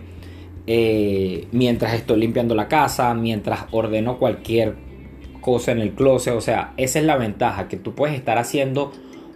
eh, 0.67 1.47
mientras 1.51 1.93
estoy 1.93 2.19
limpiando 2.19 2.55
la 2.55 2.67
casa, 2.67 3.13
mientras 3.13 3.65
ordeno 3.71 4.17
cualquier 4.17 4.75
cosa 5.41 5.71
en 5.71 5.79
el 5.79 5.91
closet. 5.93 6.33
O 6.33 6.41
sea, 6.41 6.73
esa 6.77 6.99
es 6.99 7.05
la 7.05 7.17
ventaja, 7.17 7.67
que 7.67 7.77
tú 7.77 7.93
puedes 7.93 8.15
estar 8.15 8.37
haciendo 8.37 8.91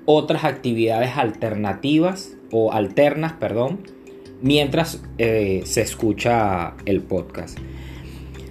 otras 0.05 0.43
actividades 0.43 1.17
alternativas 1.17 2.35
o 2.51 2.73
alternas, 2.73 3.33
perdón, 3.33 3.81
mientras 4.41 5.03
eh, 5.19 5.61
se 5.65 5.81
escucha 5.81 6.73
el 6.85 7.01
podcast. 7.01 7.59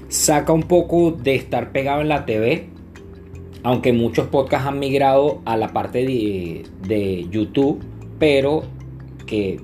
Saca 0.09 0.53
un 0.53 0.63
poco 0.63 1.11
de 1.11 1.35
estar 1.35 1.73
pegado 1.73 2.01
en 2.01 2.09
la 2.09 2.27
TV, 2.27 2.69
aunque 3.65 3.93
muchos 3.93 4.29
podcasts 4.29 4.69
han 4.69 4.79
migrado 4.79 5.43
a 5.45 5.57
la 5.57 5.73
parte 5.73 6.07
de, 6.07 6.65
de 6.87 7.27
YouTube, 7.29 7.81
pero 8.21 8.63
que 9.27 9.61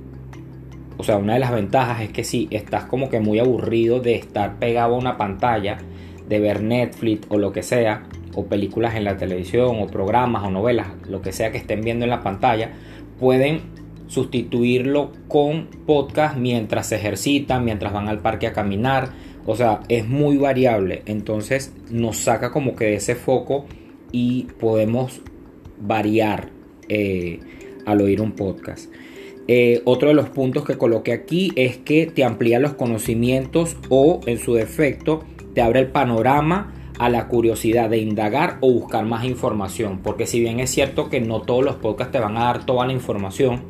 o 0.97 1.05
sea, 1.05 1.17
una 1.17 1.35
de 1.35 1.41
las 1.41 1.53
ventajas 1.53 2.03
es 2.03 2.11
que 2.11 2.25
si 2.25 2.49
estás 2.51 2.85
como 2.85 3.09
que 3.09 3.21
muy 3.21 3.39
aburrido 3.39 4.01
de 4.01 4.15
estar 4.15 4.59
pegado 4.59 4.95
a 4.95 4.99
una 4.99 5.17
pantalla, 5.17 5.79
de 6.29 6.41
ver 6.41 6.63
Netflix 6.63 7.27
o 7.29 7.39
lo 7.39 7.53
que 7.53 7.63
sea, 7.63 8.05
o 8.35 8.47
películas 8.47 8.95
en 8.95 9.05
la 9.05 9.17
televisión, 9.17 9.77
o 9.81 9.87
programas 9.87 10.45
o 10.45 10.51
novelas, 10.51 10.89
lo 11.09 11.21
que 11.23 11.33
sea 11.33 11.51
que 11.53 11.59
estén 11.59 11.81
viendo 11.83 12.05
en 12.05 12.11
la 12.11 12.23
pantalla, 12.23 12.73
pueden 13.19 13.61
sustituirlo 14.07 15.13
con 15.29 15.69
podcast 15.87 16.37
mientras 16.37 16.89
se 16.89 16.97
ejercitan, 16.97 17.65
mientras 17.65 17.93
van 17.93 18.09
al 18.09 18.21
parque 18.21 18.47
a 18.47 18.53
caminar. 18.53 19.11
O 19.47 19.57
sea, 19.57 19.81
es 19.89 20.09
muy 20.09 20.37
variable. 20.37 21.03
Entonces 21.07 21.75
nos 21.91 22.17
saca 22.19 22.51
como 22.51 22.77
que 22.77 22.87
de 22.87 22.95
ese 22.95 23.15
foco 23.15 23.67
y 24.13 24.45
podemos 24.59 25.21
variar 25.81 26.51
eh, 26.89 27.41
al 27.87 28.01
oír 28.01 28.21
un 28.21 28.33
podcast. 28.33 28.91
Eh, 29.47 29.83
otro 29.85 30.09
de 30.09 30.15
los 30.15 30.31
puntos 30.31 30.65
que 30.65 30.79
coloqué 30.79 31.13
aquí 31.13 31.53
es 31.57 31.77
que 31.77 32.07
te 32.07 32.25
amplía 32.25 32.59
los 32.59 32.75
conocimientos 32.75 33.77
o 33.91 34.21
en 34.27 34.39
su 34.39 34.55
defecto 34.55 35.25
te 35.55 35.61
abre 35.61 35.81
el 35.81 35.89
panorama 35.89 36.73
a 36.99 37.09
la 37.11 37.29
curiosidad 37.29 37.91
de 37.91 37.99
indagar 37.99 38.59
o 38.61 38.73
buscar 38.73 39.05
más 39.05 39.25
información. 39.25 40.01
Porque 40.03 40.27
si 40.27 40.41
bien 40.41 40.61
es 40.61 40.71
cierto 40.71 41.11
que 41.11 41.21
no 41.21 41.43
todos 41.43 41.65
los 41.65 41.77
podcasts 41.77 42.13
te 42.13 42.21
van 42.21 42.37
a 42.37 42.45
dar 42.45 42.67
toda 42.67 42.87
la 42.87 42.93
información, 42.93 43.63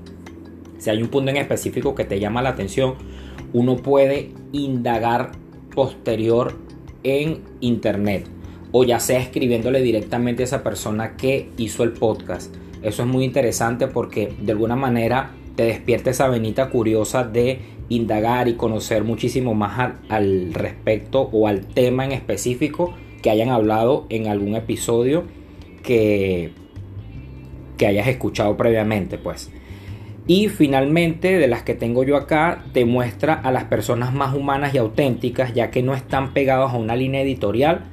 si 0.79 0.91
hay 0.91 1.03
un 1.03 1.09
punto 1.09 1.31
en 1.31 1.39
específico 1.39 1.95
que 1.95 2.05
te 2.05 2.21
llama 2.21 2.43
la 2.43 2.51
atención, 2.51 2.95
uno 3.53 3.77
puede 3.77 4.33
indagar 4.53 5.33
posterior 5.75 6.57
en 7.03 7.41
internet 7.61 8.29
o 8.77 8.83
ya 8.83 8.99
sea 8.99 9.21
escribiéndole 9.21 9.83
directamente 9.83 10.43
a 10.43 10.47
esa 10.47 10.63
persona 10.65 11.17
que 11.17 11.49
hizo 11.59 11.85
el 11.85 11.93
podcast. 11.93 12.55
Eso 12.83 13.03
es 13.03 13.09
muy 13.09 13.25
interesante 13.25 13.87
porque 13.87 14.35
de 14.41 14.53
alguna 14.53 14.75
manera 14.75 15.31
te 15.57 15.65
despierta 15.65 16.11
esa 16.11 16.29
venita 16.29 16.71
curiosa 16.71 17.25
de 17.25 17.61
indagar 17.89 18.49
y 18.49 18.55
conocer 18.55 19.05
muchísimo 19.05 19.55
más 19.55 19.93
al, 20.09 20.55
respecto 20.55 21.29
o 21.33 21.47
al 21.49 21.67
tema 21.67 22.05
en 22.05 22.13
específico 22.13 22.95
que 23.23 23.31
hayan 23.31 23.51
hablado 23.51 24.07
en 24.09 24.27
algún 24.27 24.55
episodio 24.55 25.25
que, 25.83 26.53
que 27.77 27.87
hayas 27.87 28.09
escuchado 28.09 28.57
previamente, 28.57 29.19
pues. 29.19 29.51
Y 30.27 30.49
finalmente, 30.49 31.39
de 31.39 31.47
las 31.49 31.63
que 31.63 31.75
tengo 31.75 32.03
yo 32.03 32.17
acá, 32.17 32.65
te 32.73 32.87
muestra 32.87 33.35
a 33.35 33.53
las 33.53 33.65
personas 33.65 34.15
más 34.15 34.35
humanas 34.35 34.75
y 34.75 34.79
auténticas, 34.79 35.53
ya 35.53 35.71
que 35.71 35.83
no 35.83 35.95
están 35.95 36.33
pegados 36.33 36.73
a 36.73 36.79
una 36.79 36.97
línea 36.97 37.21
editorial 37.21 37.85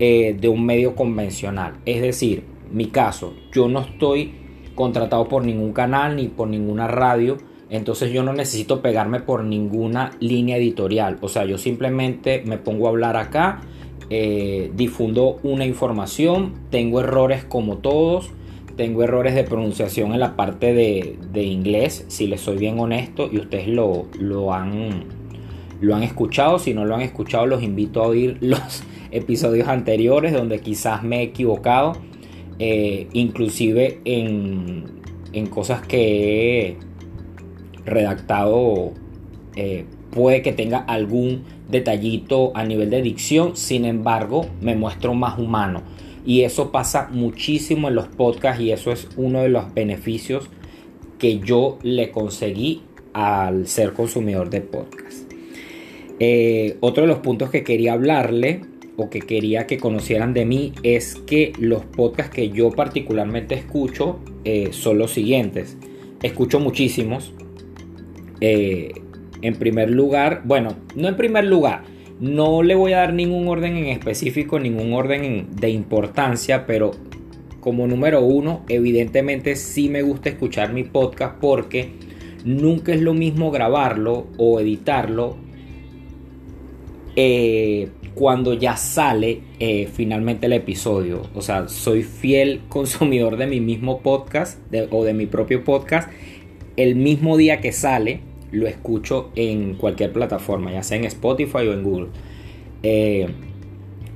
eh, 0.00 0.36
de 0.38 0.48
un 0.48 0.66
medio 0.66 0.96
convencional. 0.96 1.74
Es 1.84 2.02
decir, 2.02 2.44
mi 2.72 2.86
caso, 2.86 3.34
yo 3.52 3.68
no 3.68 3.80
estoy 3.80 4.32
contratado 4.78 5.26
por 5.26 5.44
ningún 5.44 5.72
canal 5.72 6.14
ni 6.14 6.28
por 6.28 6.46
ninguna 6.46 6.86
radio. 6.86 7.36
Entonces 7.68 8.12
yo 8.12 8.22
no 8.22 8.32
necesito 8.32 8.80
pegarme 8.80 9.18
por 9.18 9.42
ninguna 9.42 10.12
línea 10.20 10.56
editorial. 10.56 11.18
O 11.20 11.28
sea, 11.28 11.44
yo 11.44 11.58
simplemente 11.58 12.44
me 12.46 12.58
pongo 12.58 12.86
a 12.86 12.90
hablar 12.90 13.16
acá, 13.16 13.60
eh, 14.08 14.70
difundo 14.76 15.38
una 15.42 15.66
información, 15.66 16.54
tengo 16.70 17.00
errores 17.00 17.42
como 17.42 17.78
todos, 17.78 18.30
tengo 18.76 19.02
errores 19.02 19.34
de 19.34 19.42
pronunciación 19.42 20.14
en 20.14 20.20
la 20.20 20.36
parte 20.36 20.72
de, 20.72 21.42
inglés, 21.42 22.04
si 22.06 22.28
les 22.28 22.40
soy 22.40 22.56
bien 22.56 22.78
honesto, 22.78 23.28
y 23.30 23.38
ustedes 23.38 23.66
lo, 23.66 24.06
lo, 24.20 24.54
han, 24.54 25.06
lo 25.80 25.96
han 25.96 26.04
escuchado. 26.04 26.60
Si 26.60 26.72
no 26.72 26.84
lo 26.84 26.94
han 26.94 27.00
escuchado, 27.00 27.46
los 27.46 27.64
invito 27.64 28.00
a 28.00 28.06
oír 28.06 28.38
los 28.42 28.84
episodios 29.10 29.66
anteriores 29.66 30.32
donde 30.32 30.60
quizás 30.60 31.02
me 31.02 31.18
he 31.18 31.22
equivocado. 31.24 31.94
Eh, 32.58 33.08
inclusive 33.12 34.00
en, 34.04 34.96
cosas 35.50 35.86
que 35.86 36.66
he 36.66 36.76
redactado 37.84 38.92
eh, 39.54 39.84
puede 40.10 40.42
que 40.42 40.52
tenga 40.52 40.78
algún 40.78 41.44
detallito 41.68 42.50
a 42.56 42.64
nivel 42.64 42.90
de 42.90 43.02
dicción, 43.02 43.56
sin 43.56 43.84
embargo 43.84 44.46
me 44.60 44.74
muestro 44.74 45.14
más 45.14 45.38
humano 45.38 45.82
y 46.26 46.42
eso 46.42 46.72
pasa 46.72 47.08
muchísimo 47.10 47.88
en 47.88 47.94
los 47.94 48.08
podcasts 48.08 48.60
y 48.60 48.72
eso 48.72 48.92
es 48.92 49.08
uno 49.16 49.42
de 49.42 49.48
los 49.48 49.72
beneficios 49.72 50.48
que 51.18 51.38
yo 51.38 51.78
le 51.82 52.10
conseguí 52.10 52.82
al 53.12 53.66
ser 53.66 53.92
consumidor 53.92 54.50
de 54.50 54.60
podcast. 54.60 55.32
Eh, 56.20 56.76
otro 56.80 57.04
de 57.04 57.08
los 57.08 57.18
puntos 57.20 57.50
que 57.50 57.64
quería 57.64 57.92
hablarle 57.94 58.60
o 58.98 59.08
que 59.08 59.20
quería 59.20 59.66
que 59.68 59.78
conocieran 59.78 60.34
de 60.34 60.44
mí 60.44 60.72
es 60.82 61.14
que 61.14 61.52
los 61.58 61.84
podcasts 61.84 62.34
que 62.34 62.50
yo 62.50 62.72
particularmente 62.72 63.54
escucho 63.54 64.18
eh, 64.44 64.70
son 64.72 64.98
los 64.98 65.12
siguientes. 65.12 65.78
Escucho 66.20 66.58
muchísimos. 66.58 67.32
Eh, 68.40 68.92
en 69.40 69.54
primer 69.54 69.88
lugar, 69.90 70.42
bueno, 70.44 70.74
no 70.96 71.06
en 71.06 71.16
primer 71.16 71.44
lugar, 71.44 71.84
no 72.18 72.64
le 72.64 72.74
voy 72.74 72.92
a 72.92 72.98
dar 72.98 73.14
ningún 73.14 73.46
orden 73.46 73.76
en 73.76 73.86
específico, 73.86 74.58
ningún 74.58 74.92
orden 74.92 75.46
de 75.54 75.70
importancia, 75.70 76.66
pero 76.66 76.90
como 77.60 77.86
número 77.86 78.20
uno, 78.24 78.64
evidentemente 78.68 79.54
sí 79.54 79.88
me 79.88 80.02
gusta 80.02 80.30
escuchar 80.30 80.72
mi 80.72 80.82
podcast 80.82 81.36
porque 81.40 81.90
nunca 82.44 82.92
es 82.92 83.00
lo 83.00 83.14
mismo 83.14 83.52
grabarlo 83.52 84.26
o 84.38 84.58
editarlo 84.58 85.36
eh, 87.14 87.88
cuando 88.18 88.52
ya 88.52 88.76
sale 88.76 89.42
eh, 89.60 89.88
finalmente 89.94 90.46
el 90.46 90.52
episodio. 90.52 91.22
O 91.36 91.40
sea, 91.40 91.68
soy 91.68 92.02
fiel 92.02 92.62
consumidor 92.68 93.36
de 93.36 93.46
mi 93.46 93.60
mismo 93.60 94.00
podcast 94.00 94.58
o 94.90 95.04
de 95.04 95.14
mi 95.14 95.26
propio 95.26 95.62
podcast. 95.62 96.10
El 96.76 96.96
mismo 96.96 97.36
día 97.36 97.60
que 97.60 97.70
sale, 97.70 98.20
lo 98.50 98.66
escucho 98.66 99.30
en 99.36 99.74
cualquier 99.74 100.12
plataforma, 100.12 100.72
ya 100.72 100.82
sea 100.82 100.96
en 100.96 101.04
Spotify 101.04 101.58
o 101.58 101.72
en 101.72 101.84
Google. 101.84 102.08
Eh, 102.82 103.28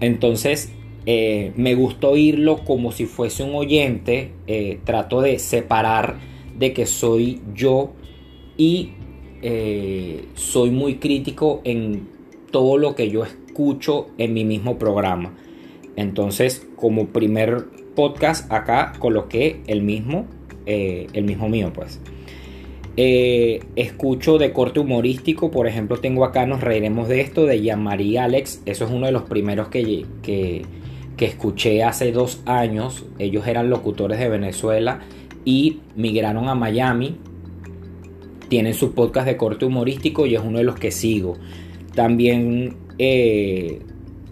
entonces, 0.00 0.73
eh, 1.06 1.52
me 1.54 1.76
gusta 1.76 2.09
oírlo 2.09 2.64
como 2.64 2.90
si 2.90 3.06
fuese 3.06 3.44
un 3.44 3.54
oyente. 3.54 4.32
trato 4.82 5.21
de 5.21 5.38
separar 5.38 6.18
de 6.59 6.73
que 6.73 6.87
soy 6.87 7.40
yo 7.54 7.92
y 8.56 8.94
soy 10.35 10.71
muy 10.71 10.97
crítico 10.97 11.61
en 11.62 12.09
todo 12.50 12.78
lo 12.78 12.94
que 12.97 13.09
yo 13.09 13.25
escucho 13.25 13.41
escucho 13.52 14.09
en 14.16 14.32
mi 14.32 14.47
mismo 14.47 14.78
programa. 14.78 15.35
Entonces, 15.97 16.66
como 16.75 17.09
primer 17.09 17.66
podcast 17.94 18.50
acá 18.50 18.94
coloqué 18.99 19.61
el 19.66 19.82
mismo, 19.82 20.25
eh, 20.64 21.06
el 21.12 21.25
mismo 21.25 21.50
mío, 21.50 21.71
pues. 21.75 22.00
Eh, 22.97 23.61
escucho 23.76 24.38
de 24.38 24.52
corte 24.52 24.80
humorístico, 24.80 25.50
por 25.50 25.66
ejemplo, 25.66 25.99
tengo 25.99 26.25
acá 26.25 26.47
Nos 26.47 26.62
Reiremos 26.62 27.09
de 27.09 27.21
esto 27.21 27.44
de 27.44 27.61
Jean-Marie 27.61 28.18
Alex. 28.18 28.62
Eso 28.64 28.87
es 28.87 28.90
uno 28.90 29.04
de 29.04 29.12
los 29.12 29.25
primeros 29.25 29.68
que, 29.68 30.06
que, 30.23 30.62
que 31.18 31.25
escuché 31.26 31.82
hace 31.82 32.11
dos 32.11 32.40
años. 32.47 33.04
Ellos 33.18 33.47
eran 33.47 33.68
locutores 33.68 34.18
de 34.18 34.30
Venezuela 34.30 35.00
y 35.44 35.80
migraron 35.94 36.49
a 36.49 36.54
Miami. 36.54 37.18
Tienen 38.49 38.73
su 38.73 38.94
podcast 38.94 39.26
de 39.26 39.37
corte 39.37 39.66
humorístico 39.66 40.25
y 40.25 40.37
es 40.37 40.42
uno 40.42 40.56
de 40.56 40.64
los 40.64 40.76
que 40.76 40.90
sigo. 40.90 41.37
También 41.94 42.76
eh, 43.04 43.80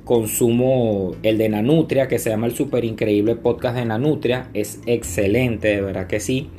consumo 0.05 1.11
el 1.25 1.39
de 1.39 1.49
Nanutria, 1.49 2.07
que 2.07 2.21
se 2.21 2.31
llama 2.31 2.47
el 2.47 2.55
super 2.55 2.85
increíble 2.85 3.35
podcast 3.35 3.75
de 3.75 3.85
Nanutria. 3.85 4.49
Es 4.55 4.81
excelente, 4.87 5.69
de 5.69 5.81
verdad 5.81 6.07
que 6.07 6.21
sí. 6.21 6.51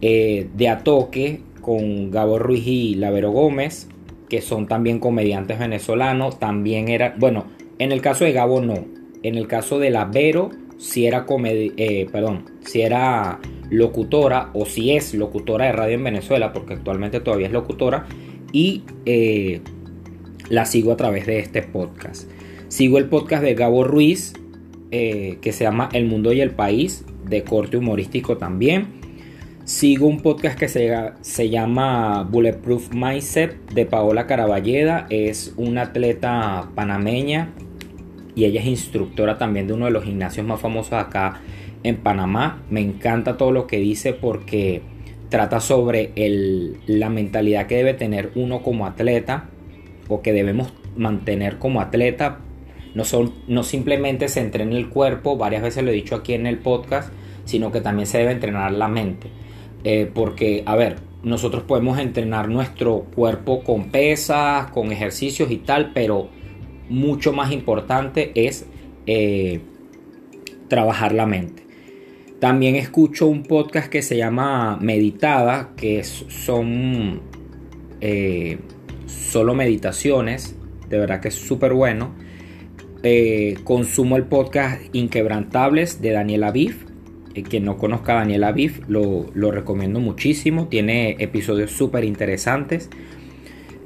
Eh, 0.00 0.48
de 0.52 0.68
Atoque 0.68 1.42
con 1.60 2.10
Gabo 2.10 2.40
Ruiz 2.40 2.66
y 2.66 2.94
Lavero 2.96 3.30
Gómez, 3.30 3.86
que 4.28 4.40
son 4.40 4.66
también 4.66 4.98
comediantes 4.98 5.60
venezolanos. 5.60 6.40
También 6.40 6.88
era, 6.88 7.14
bueno, 7.16 7.44
en 7.78 7.92
el 7.92 8.00
caso 8.00 8.24
de 8.24 8.32
Gabo 8.32 8.60
no. 8.60 8.84
En 9.22 9.36
el 9.36 9.46
caso 9.46 9.78
de 9.78 9.90
Lavero, 9.90 10.50
si 10.76 11.06
era 11.06 11.24
eh, 11.28 12.08
perdón, 12.10 12.46
si 12.64 12.80
era 12.80 13.38
locutora 13.70 14.50
o 14.54 14.66
si 14.66 14.90
es 14.90 15.14
locutora 15.14 15.66
de 15.66 15.72
radio 15.72 15.94
en 15.94 16.02
Venezuela, 16.02 16.52
porque 16.52 16.74
actualmente 16.74 17.20
todavía 17.20 17.46
es 17.46 17.52
locutora. 17.52 18.06
Y 18.52 18.82
la 20.48 20.66
sigo 20.66 20.92
a 20.92 20.96
través 20.96 21.26
de 21.26 21.38
este 21.38 21.62
podcast. 21.62 22.30
Sigo 22.68 22.98
el 22.98 23.06
podcast 23.06 23.42
de 23.42 23.54
Gabo 23.54 23.84
Ruiz, 23.84 24.34
eh, 24.90 25.38
que 25.40 25.52
se 25.52 25.64
llama 25.64 25.88
El 25.92 26.06
Mundo 26.06 26.32
y 26.32 26.40
el 26.40 26.50
País, 26.50 27.04
de 27.26 27.44
corte 27.44 27.76
humorístico 27.76 28.36
también. 28.36 29.02
Sigo 29.64 30.06
un 30.06 30.20
podcast 30.20 30.58
que 30.58 30.68
se, 30.68 30.92
se, 31.22 31.48
llama 31.48 32.24
Bulletproof 32.24 32.92
Mindset 32.92 33.70
de 33.72 33.86
Paola 33.86 34.26
Caraballeda. 34.26 35.06
Es 35.08 35.54
una 35.56 35.82
atleta 35.82 36.68
panameña 36.74 37.50
y 38.34 38.44
ella 38.44 38.60
es 38.60 38.66
instructora 38.66 39.38
también 39.38 39.66
de 39.66 39.72
uno 39.72 39.86
de 39.86 39.90
los 39.90 40.04
gimnasios 40.04 40.46
más 40.46 40.60
famosos 40.60 40.92
acá 40.92 41.40
en 41.82 41.96
Panamá. 41.96 42.62
Me 42.68 42.82
encanta 42.82 43.38
todo 43.38 43.52
lo 43.52 43.66
que 43.66 43.78
dice 43.78 44.12
porque 44.12 44.82
trata 45.30 45.60
sobre 45.60 46.12
el, 46.16 46.76
la 46.86 47.08
mentalidad 47.08 47.66
que 47.66 47.76
debe 47.76 47.94
tener 47.94 48.32
uno 48.34 48.62
como 48.62 48.86
atleta 48.86 49.48
o 50.08 50.22
que 50.22 50.32
debemos 50.32 50.72
mantener 50.96 51.58
como 51.58 51.80
atleta. 51.80 52.40
No, 52.94 53.04
son, 53.04 53.32
no 53.48 53.64
simplemente 53.64 54.28
se 54.28 54.40
entrena 54.40 54.76
el 54.76 54.88
cuerpo, 54.88 55.36
varias 55.36 55.62
veces 55.62 55.82
lo 55.82 55.90
he 55.90 55.94
dicho 55.94 56.14
aquí 56.14 56.34
en 56.34 56.46
el 56.46 56.58
podcast, 56.58 57.12
sino 57.44 57.72
que 57.72 57.80
también 57.80 58.06
se 58.06 58.18
debe 58.18 58.32
entrenar 58.32 58.72
la 58.72 58.88
mente. 58.88 59.28
Eh, 59.82 60.10
porque, 60.12 60.62
a 60.66 60.76
ver, 60.76 60.96
nosotros 61.22 61.64
podemos 61.64 61.98
entrenar 61.98 62.48
nuestro 62.48 63.06
cuerpo 63.14 63.64
con 63.64 63.90
pesas, 63.90 64.70
con 64.70 64.92
ejercicios 64.92 65.50
y 65.50 65.56
tal, 65.56 65.92
pero 65.92 66.28
mucho 66.88 67.32
más 67.32 67.50
importante 67.50 68.32
es 68.34 68.66
eh, 69.06 69.60
trabajar 70.68 71.12
la 71.12 71.26
mente. 71.26 71.64
También 72.40 72.76
escucho 72.76 73.26
un 73.26 73.42
podcast 73.42 73.88
que 73.88 74.02
se 74.02 74.16
llama 74.16 74.76
Meditada, 74.80 75.70
que 75.76 76.04
son 76.04 77.22
eh, 78.00 78.58
solo 79.06 79.54
meditaciones, 79.54 80.56
de 80.88 80.98
verdad 80.98 81.20
que 81.20 81.28
es 81.28 81.34
súper 81.34 81.72
bueno. 81.72 82.14
consumo 83.64 84.16
el 84.16 84.24
podcast 84.24 84.80
Inquebrantables 84.92 86.00
de 86.00 86.10
Daniel 86.12 86.44
Aviv 86.44 86.94
eh, 87.34 87.42
quien 87.42 87.64
no 87.64 87.76
conozca 87.76 88.12
a 88.12 88.16
Daniel 88.16 88.44
Aviv, 88.44 88.82
lo, 88.88 89.26
lo 89.34 89.50
recomiendo 89.50 90.00
muchísimo. 90.00 90.68
Tiene 90.68 91.16
episodios 91.18 91.72
súper 91.72 92.04
interesantes. 92.04 92.88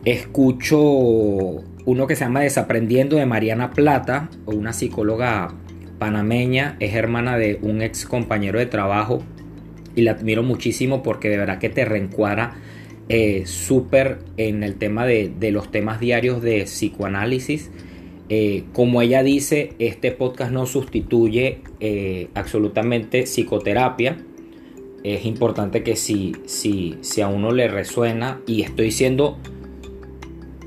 Escucho 0.04 0.78
uno 0.80 2.06
que 2.06 2.14
se 2.14 2.24
llama 2.24 2.40
Desaprendiendo 2.40 3.16
de 3.16 3.26
Mariana 3.26 3.70
Plata, 3.70 4.28
una 4.46 4.72
psicóloga 4.72 5.54
panameña, 5.98 6.76
es 6.78 6.94
hermana 6.94 7.38
de 7.38 7.58
un 7.62 7.82
ex 7.82 8.06
compañero 8.06 8.58
de 8.58 8.66
trabajo 8.66 9.22
y 9.96 10.02
la 10.02 10.12
admiro 10.12 10.42
muchísimo 10.42 11.02
porque 11.02 11.28
de 11.28 11.38
verdad 11.38 11.58
que 11.58 11.70
te 11.70 11.84
reencuadra 11.84 12.54
eh, 13.08 13.44
súper 13.46 14.18
en 14.36 14.62
el 14.62 14.76
tema 14.76 15.06
de, 15.06 15.32
los 15.50 15.70
temas 15.70 16.00
diarios 16.00 16.42
de 16.42 16.64
psicoanálisis 16.64 17.70
eh, 18.30 18.64
como 18.74 19.00
ella 19.00 19.22
dice, 19.22 19.72
este 19.78 20.12
podcast 20.12 20.52
no 20.52 20.66
sustituye 20.66 21.60
eh, 21.80 22.28
absolutamente 22.34 23.22
psicoterapia. 23.22 24.18
Es 25.02 25.24
importante 25.24 25.82
que 25.82 25.96
si, 25.96 26.36
si, 26.44 26.96
si 27.00 27.22
a 27.22 27.28
uno 27.28 27.52
le 27.52 27.68
resuena, 27.68 28.40
y 28.46 28.62
estoy 28.62 28.90
siendo, 28.90 29.38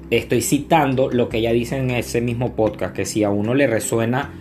estoy 0.09 0.41
citando 0.41 1.09
lo 1.11 1.29
que 1.29 1.37
ella 1.37 1.51
dice 1.51 1.77
en 1.77 1.91
ese 1.91 2.21
mismo 2.21 2.55
podcast, 2.55 2.95
que 2.95 3.05
si 3.05 3.23
a 3.23 3.29
uno 3.29 3.53
le 3.53 3.67
resuena 3.67 4.33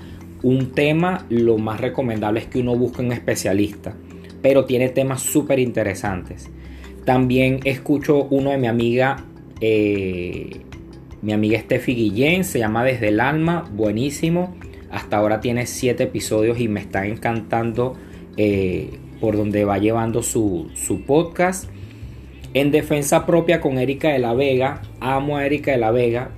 un 0.42 0.72
tema, 0.72 1.26
lo 1.28 1.58
más 1.58 1.80
recomendable 1.80 2.40
es 2.40 2.46
que 2.46 2.60
uno 2.60 2.74
busque 2.74 3.02
un 3.02 3.12
especialista. 3.12 3.94
Pero 4.40 4.64
tiene 4.64 4.88
temas 4.88 5.20
súper 5.20 5.58
interesantes. 5.58 6.48
También 7.04 7.60
escucho 7.64 8.24
uno 8.24 8.50
de 8.50 8.58
mi 8.58 8.66
amiga 8.66 9.24
eh, 9.60 10.60
mi 11.22 11.32
amiga 11.32 11.60
Steffi 11.60 11.94
Guillén, 11.94 12.44
se 12.44 12.58
llama 12.58 12.82
Desde 12.82 13.08
el 13.08 13.20
Alma, 13.20 13.68
buenísimo. 13.72 14.54
Hasta 14.90 15.18
ahora 15.18 15.40
tiene 15.40 15.66
7 15.66 16.04
episodios 16.04 16.58
y 16.58 16.68
me 16.68 16.80
está 16.80 17.06
encantando 17.06 17.94
eh, 18.36 18.98
por 19.20 19.36
donde 19.36 19.64
va 19.64 19.78
llevando 19.78 20.22
su, 20.22 20.70
su, 20.74 21.04
podcast. 21.04 21.68
En 22.54 22.70
defensa 22.70 23.26
propia 23.26 23.60
con 23.60 23.78
Erika 23.78 24.08
de 24.08 24.18
la 24.18 24.32
Vega, 24.32 24.82
amo 24.98 25.36
a 25.36 25.44
Erika 25.44 25.72
de 25.72 25.76
la 25.76 25.90
Vega. 25.90 26.30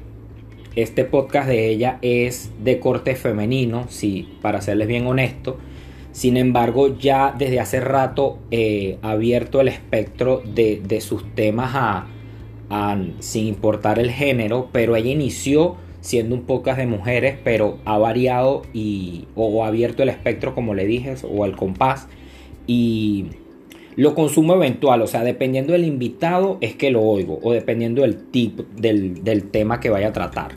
Este 0.75 1.04
podcast 1.04 1.49
de 1.49 1.69
ella 1.69 1.99
es 2.02 2.50
de 2.62 2.81
corte 2.81 3.14
femenino, 3.14 3.87
sí, 3.88 4.37
para 4.42 4.61
serles 4.61 4.88
bien 4.88 5.07
honesto. 5.07 5.59
Sin 6.12 6.37
embargo, 6.37 6.96
ya 6.98 7.35
desde 7.37 7.59
hace 7.59 7.81
rato 7.81 8.38
eh, 8.51 8.98
ha 9.03 9.11
abierto 9.11 9.61
el 9.61 9.68
espectro 9.68 10.42
de, 10.44 10.81
de 10.87 11.01
sus 11.01 11.25
temas 11.35 11.72
a, 11.75 12.07
sin 13.18 13.46
importar 13.46 13.98
el 13.98 14.11
género, 14.11 14.68
pero 14.72 14.96
ella 14.96 15.11
inició 15.11 15.77
siendo 16.01 16.35
un 16.35 16.42
podcast 16.42 16.79
de 16.79 16.87
mujeres, 16.87 17.37
pero 17.44 17.79
ha 17.85 17.98
variado 17.98 18.62
y 18.72 19.27
o 19.35 19.64
ha 19.64 19.68
abierto 19.68 20.03
el 20.03 20.09
espectro, 20.09 20.55
como 20.55 20.75
le 20.75 20.87
dije, 20.87 21.14
o 21.31 21.44
el 21.44 21.55
compás 21.55 22.09
y 22.66 23.27
lo 23.96 24.14
consumo 24.14 24.55
eventual, 24.55 25.03
o 25.03 25.07
sea, 25.07 25.22
dependiendo 25.22 25.72
del 25.72 25.85
invitado 25.85 26.59
es 26.61 26.75
que 26.75 26.90
lo 26.90 27.03
oigo 27.03 27.38
o 27.42 27.53
dependiendo 27.53 28.03
del 28.03 28.16
tipo 28.16 28.64
del, 28.75 29.51
tema 29.51 29.81
que 29.81 29.90
vaya 29.90 30.09
a 30.09 30.12
tratar. 30.12 30.53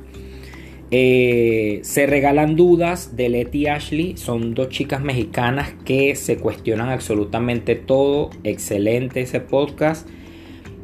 Eh, 0.98 1.82
se 1.84 2.06
regalan 2.06 2.56
dudas 2.56 3.18
de 3.18 3.28
Letty 3.28 3.68
Ashley, 3.68 4.16
son 4.16 4.54
dos 4.54 4.70
chicas 4.70 5.02
mexicanas 5.02 5.74
que 5.84 6.16
se 6.16 6.38
cuestionan 6.38 6.88
absolutamente 6.88 7.76
todo, 7.76 8.30
excelente 8.46 9.20
ese 9.20 9.42
podcast. 9.42 10.08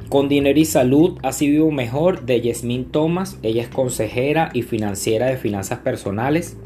Con 0.10 0.28
Dinero 0.28 0.60
y 0.60 0.66
Salud 0.66 1.18
ha 1.24 1.32
sido 1.32 1.72
mejor 1.72 2.26
de 2.26 2.42
Yasmín 2.42 2.92
Thomas. 2.92 3.40
Ella 3.42 3.62
es 3.62 3.70
consejera 3.70 4.50
y 4.54 4.64
financiera 4.64 5.28
de 5.28 5.38
finanzas 5.38 5.80
personales. 5.80 6.58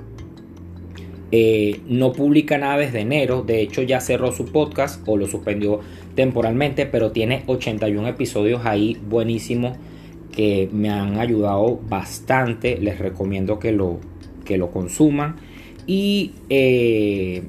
Eh, 1.32 1.82
no 1.86 2.14
publica 2.14 2.58
nada 2.58 2.78
desde 2.78 3.02
enero. 3.02 3.44
De 3.44 3.62
hecho, 3.62 3.84
ya 3.84 4.02
cerró 4.02 4.32
su 4.32 4.46
podcast 4.46 5.08
o 5.08 5.18
lo 5.18 5.28
suspendió 5.28 5.82
temporalmente. 6.16 6.88
Pero 6.88 7.12
tiene 7.12 7.44
81 7.46 8.08
episodios 8.08 8.66
ahí 8.66 8.98
buenísimos 9.08 9.78
que 10.36 10.69
me 10.71 10.89
han 10.89 11.19
ayudado 11.19 11.80
bastante. 11.88 12.78
Les 12.78 13.00
recomiendo 13.00 13.60
que 13.60 13.71
lo, 13.71 14.00
que 14.43 14.58
lo 14.58 14.71
consuman. 14.71 15.36
Y 15.88 16.34
eh, 16.50 17.43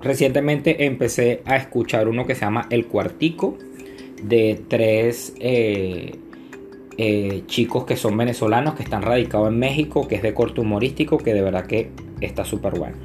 recientemente 0.00 0.86
empecé 0.86 1.42
a 1.44 1.56
escuchar 1.56 2.08
uno 2.08 2.26
que 2.26 2.34
se 2.34 2.42
llama 2.42 2.66
El 2.70 2.86
Cuartico 2.86 3.58
de 4.22 4.60
tres 4.68 5.34
eh, 5.40 6.18
eh, 6.96 7.42
chicos 7.46 7.84
que 7.84 7.96
son 7.96 8.16
venezolanos, 8.16 8.74
que 8.74 8.82
están 8.82 9.02
radicados 9.02 9.48
en 9.48 9.58
México, 9.58 10.08
que 10.08 10.16
es 10.16 10.22
de 10.22 10.34
corte 10.34 10.60
humorístico, 10.60 11.18
que 11.18 11.34
de 11.34 11.42
verdad 11.42 11.66
que 11.66 11.90
está 12.20 12.44
súper 12.44 12.78
bueno. 12.78 12.96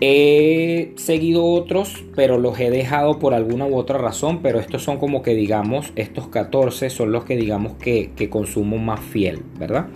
He 0.00 0.92
seguido 0.96 1.44
otros, 1.44 2.04
pero 2.14 2.38
los 2.38 2.58
he 2.60 2.70
dejado 2.70 3.18
por 3.18 3.32
alguna 3.32 3.66
u 3.66 3.76
otra 3.76 3.98
razón, 3.98 4.42
pero 4.42 4.60
estos 4.60 4.82
son 4.82 4.98
como 4.98 5.22
que 5.22 5.34
digamos, 5.34 5.92
estos 5.96 6.28
14 6.28 6.90
son 6.90 7.12
los 7.12 7.24
que 7.24 7.36
digamos 7.36 7.74
que, 7.74 8.10
consumo 8.28 8.76
más 8.76 9.00
fiel, 9.00 9.40
¿verdad? 9.58 9.86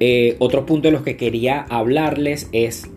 Eh, 0.00 0.36
otro 0.38 0.66
punto 0.66 0.86
de 0.86 0.92
los 0.92 1.02
que 1.02 1.16
quería 1.16 1.66
hablarles 1.68 2.48
es, 2.52 2.88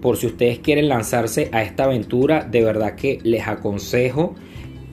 por 0.00 0.16
si 0.16 0.28
ustedes 0.28 0.60
quieren 0.60 0.88
lanzarse 0.88 1.50
a 1.52 1.62
esta 1.62 1.84
aventura, 1.84 2.44
de 2.44 2.64
verdad 2.64 2.94
que 2.94 3.18
les 3.22 3.46
aconsejo 3.46 4.34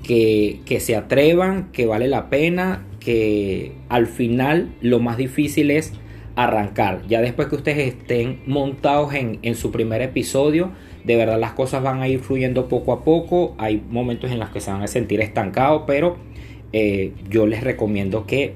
que, 0.03 0.77
se 0.79 0.95
atrevan, 0.95 1.71
que 1.71 1.85
vale 1.85 2.07
la 2.07 2.29
pena, 2.29 2.85
que 2.99 3.73
al 3.89 4.07
final 4.07 4.73
lo 4.81 4.99
más 4.99 5.17
difícil 5.17 5.71
es 5.71 5.93
arrancar. 6.35 7.01
Ya 7.07 7.21
después 7.21 7.47
que 7.47 7.55
ustedes 7.55 7.87
estén 7.87 8.41
montados 8.45 9.13
en, 9.13 9.55
su 9.55 9.71
primer 9.71 10.01
episodio, 10.01 10.71
de 11.03 11.15
verdad 11.15 11.39
las 11.39 11.53
cosas 11.53 11.83
van 11.83 12.01
a 12.01 12.07
ir 12.07 12.19
fluyendo 12.19 12.67
poco 12.67 12.93
a 12.93 13.03
poco. 13.03 13.55
Hay 13.57 13.81
momentos 13.89 14.31
en 14.31 14.39
los 14.39 14.49
que 14.49 14.61
se 14.61 14.71
van 14.71 14.81
a 14.81 14.87
sentir 14.87 15.21
estancados, 15.21 15.83
pero 15.87 16.17
eh, 16.73 17.13
yo 17.29 17.47
les 17.47 17.63
recomiendo 17.63 18.25
que 18.25 18.53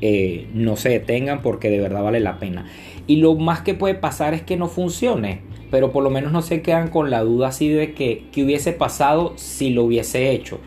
eh, 0.00 0.46
no 0.52 0.76
se 0.76 0.90
detengan 0.90 1.42
porque 1.42 1.70
de 1.70 1.80
verdad 1.80 2.02
vale 2.02 2.20
la 2.20 2.38
pena. 2.38 2.66
Y 3.06 3.16
lo 3.16 3.34
más 3.34 3.60
que 3.60 3.74
puede 3.74 3.94
pasar 3.94 4.34
es 4.34 4.42
que 4.42 4.56
no 4.56 4.68
funcione, 4.68 5.40
pero 5.70 5.92
por 5.92 6.02
lo 6.02 6.10
menos 6.10 6.32
no 6.32 6.42
se 6.42 6.60
quedan 6.60 6.88
con 6.88 7.10
la 7.10 7.20
duda 7.20 7.48
así 7.48 7.68
de 7.68 7.94
que, 7.94 8.24
que 8.32 8.44
hubiese 8.44 8.72
pasado 8.72 9.32
si 9.36 9.70
lo 9.70 9.84
hubiese 9.84 10.30
hecho 10.32 10.60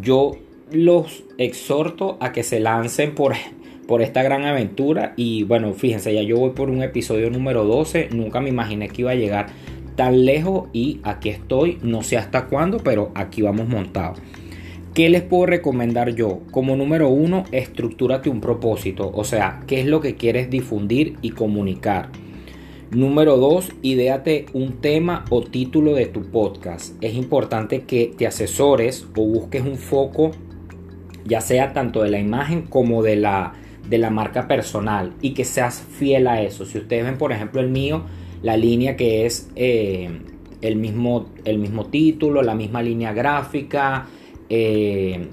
yo 0.00 0.32
los 0.70 1.24
exhorto 1.38 2.16
a 2.20 2.32
que 2.32 2.42
se 2.42 2.60
lancen 2.60 3.14
por, 3.14 3.34
por 3.86 4.02
esta 4.02 4.22
gran 4.22 4.44
aventura 4.44 5.14
y 5.16 5.44
bueno, 5.44 5.72
fíjense, 5.74 6.14
ya 6.14 6.22
yo 6.22 6.38
voy 6.38 6.50
por 6.50 6.70
un 6.70 6.82
episodio 6.82 7.30
número 7.30 7.64
12, 7.64 8.08
nunca 8.12 8.40
me 8.40 8.48
imaginé 8.48 8.88
que 8.88 9.02
iba 9.02 9.10
a 9.10 9.16
llegar 9.16 9.46
tan 9.96 10.24
lejos 10.24 10.68
y 10.72 11.00
aquí 11.02 11.28
estoy, 11.28 11.78
no 11.82 12.02
sé 12.02 12.16
hasta 12.16 12.46
cuándo, 12.46 12.78
pero 12.78 13.12
aquí 13.14 13.42
vamos 13.42 13.68
montados. 13.68 14.18
¿Qué 14.94 15.08
les 15.08 15.22
puedo 15.22 15.46
recomendar 15.46 16.14
yo? 16.14 16.40
Como 16.52 16.76
número 16.76 17.08
uno, 17.08 17.44
estructúrate 17.50 18.30
un 18.30 18.40
propósito, 18.40 19.10
o 19.12 19.24
sea, 19.24 19.62
qué 19.66 19.80
es 19.80 19.86
lo 19.86 20.00
que 20.00 20.14
quieres 20.14 20.50
difundir 20.50 21.16
y 21.20 21.30
comunicar. 21.30 22.10
Número 22.90 23.36
2, 23.36 23.72
ideate 23.82 24.46
un 24.52 24.80
tema 24.80 25.24
o 25.30 25.42
título 25.42 25.94
de 25.94 26.06
tu 26.06 26.30
podcast. 26.30 26.94
Es 27.02 27.14
importante 27.14 27.80
que 27.82 28.12
te 28.16 28.28
asesores 28.28 29.04
o 29.16 29.26
busques 29.26 29.62
un 29.62 29.78
foco, 29.78 30.30
ya 31.24 31.40
sea 31.40 31.72
tanto 31.72 32.02
de 32.02 32.10
la 32.10 32.20
imagen 32.20 32.62
como 32.62 33.02
de 33.02 33.16
la, 33.16 33.54
de 33.88 33.98
la 33.98 34.10
marca 34.10 34.48
personal 34.48 35.12
y 35.20 35.34
que 35.34 35.44
seas 35.44 35.82
fiel 35.82 36.26
a 36.26 36.42
eso. 36.42 36.64
Si 36.64 36.78
ustedes 36.78 37.04
ven, 37.04 37.18
por 37.18 37.32
ejemplo, 37.32 37.60
el 37.60 37.70
mío, 37.70 38.04
la 38.42 38.56
línea 38.56 38.96
que 38.96 39.26
es 39.26 39.50
eh, 39.56 40.20
el 40.60 40.76
mismo, 40.76 41.26
el 41.44 41.58
mismo 41.58 41.86
título, 41.86 42.42
la 42.42 42.54
misma 42.54 42.82
línea 42.82 43.12
gráfica. 43.12 44.06
Eh, 44.48 45.28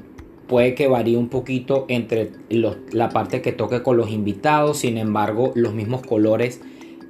puede 0.47 0.75
que 0.75 0.87
varíe 0.87 1.17
un 1.17 1.29
poquito 1.29 1.85
entre 1.87 2.31
la 2.49 3.09
parte 3.09 3.41
que 3.41 3.53
toque 3.53 3.81
con 3.83 3.95
los 3.95 4.11
invitados, 4.11 4.79
sin 4.79 4.97
embargo 4.97 5.53
los 5.55 5.73
mismos 5.73 6.01
colores 6.01 6.61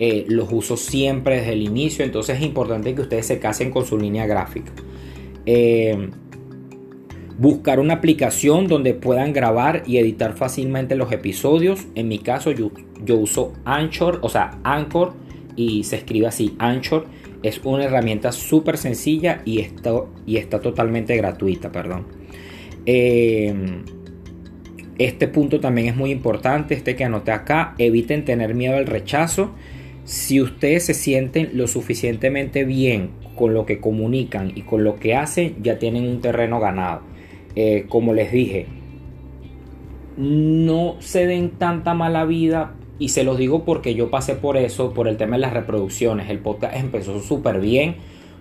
eh, 0.03 0.25
los 0.27 0.51
uso 0.51 0.77
siempre 0.77 1.37
desde 1.37 1.53
el 1.53 1.61
inicio, 1.61 2.03
entonces 2.03 2.37
es 2.37 2.43
importante 2.43 2.95
que 2.95 3.01
ustedes 3.01 3.27
se 3.27 3.37
casen 3.37 3.69
con 3.69 3.85
su 3.85 3.99
línea 3.99 4.25
gráfica. 4.25 4.71
Buscar 7.41 7.79
una 7.79 7.95
aplicación 7.95 8.67
donde 8.67 8.93
puedan 8.93 9.33
grabar 9.33 9.81
y 9.87 9.97
editar 9.97 10.33
fácilmente 10.33 10.95
los 10.95 11.11
episodios. 11.11 11.87
En 11.95 12.07
mi 12.07 12.19
caso 12.19 12.51
yo, 12.51 12.69
yo 13.03 13.17
uso 13.17 13.53
Anchor, 13.65 14.19
o 14.21 14.29
sea, 14.29 14.59
Anchor 14.63 15.13
y 15.55 15.83
se 15.83 15.95
escribe 15.95 16.27
así, 16.27 16.53
Anchor. 16.59 17.07
Es 17.41 17.59
una 17.63 17.85
herramienta 17.85 18.31
súper 18.31 18.77
sencilla 18.77 19.41
y 19.43 19.59
está, 19.59 19.91
y 20.27 20.37
está 20.37 20.61
totalmente 20.61 21.17
gratuita, 21.17 21.71
perdón. 21.71 22.05
Em, 22.85 23.85
este 24.99 25.27
punto 25.27 25.59
también 25.59 25.87
es 25.87 25.95
muy 25.95 26.11
importante, 26.11 26.75
este 26.75 26.95
que 26.95 27.05
anoté 27.05 27.31
acá, 27.31 27.73
eviten 27.79 28.23
tener 28.23 28.53
miedo 28.53 28.77
al 28.77 28.85
rechazo. 28.85 29.49
Si 30.03 30.41
ustedes 30.41 30.85
se 30.85 30.93
sienten 30.93 31.49
lo 31.53 31.65
suficientemente 31.65 32.65
bien 32.65 33.09
con 33.35 33.55
lo 33.55 33.65
que 33.65 33.79
comunican 33.79 34.51
y 34.53 34.61
con 34.61 34.83
lo 34.83 34.97
que 34.97 35.15
hacen, 35.15 35.55
ya 35.63 35.79
tienen 35.79 36.07
un 36.07 36.21
terreno 36.21 36.59
ganado. 36.59 37.10
Eh, 37.55 37.85
como 37.89 38.13
les 38.13 38.31
dije, 38.31 38.67
no 40.17 40.95
se 40.99 41.25
den 41.25 41.51
tanta 41.51 41.93
mala 41.93 42.25
vida 42.25 42.75
y 42.99 43.09
se 43.09 43.23
los 43.23 43.37
digo 43.37 43.65
porque 43.65 43.95
yo 43.95 44.09
pasé 44.09 44.35
por 44.35 44.57
eso, 44.57 44.93
por 44.93 45.07
el 45.07 45.17
tema 45.17 45.35
de 45.35 45.41
las 45.41 45.53
reproducciones. 45.53 46.29
El 46.29 46.39
podcast 46.39 46.75
empezó 46.75 47.19
súper 47.19 47.59
bien, 47.59 47.95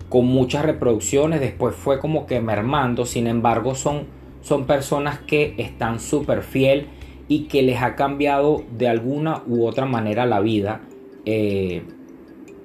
con 0.09 0.27
muchas 0.27 0.65
reproducciones, 0.65 1.41
después 1.41 1.75
fue 1.75 1.99
como 1.99 2.27
que 2.27 2.41
mermando, 2.41 3.07
sin 3.07 3.27
embargo 3.27 3.75
son 3.75 4.21
son 4.43 4.67
personas 4.67 5.19
que 5.19 5.55
están 5.59 6.01
súper 6.01 6.43
fiel 6.43 6.87
y 7.29 7.45
que 7.45 7.63
les 7.63 7.83
ha 7.83 7.95
cambiado 7.95 8.65
de 8.77 8.89
alguna 8.89 9.43
u 9.47 9.67
otra 9.67 9.87
manera 9.87 10.27
la 10.27 10.41
vida. 10.41 10.81
Eh, 11.27 11.83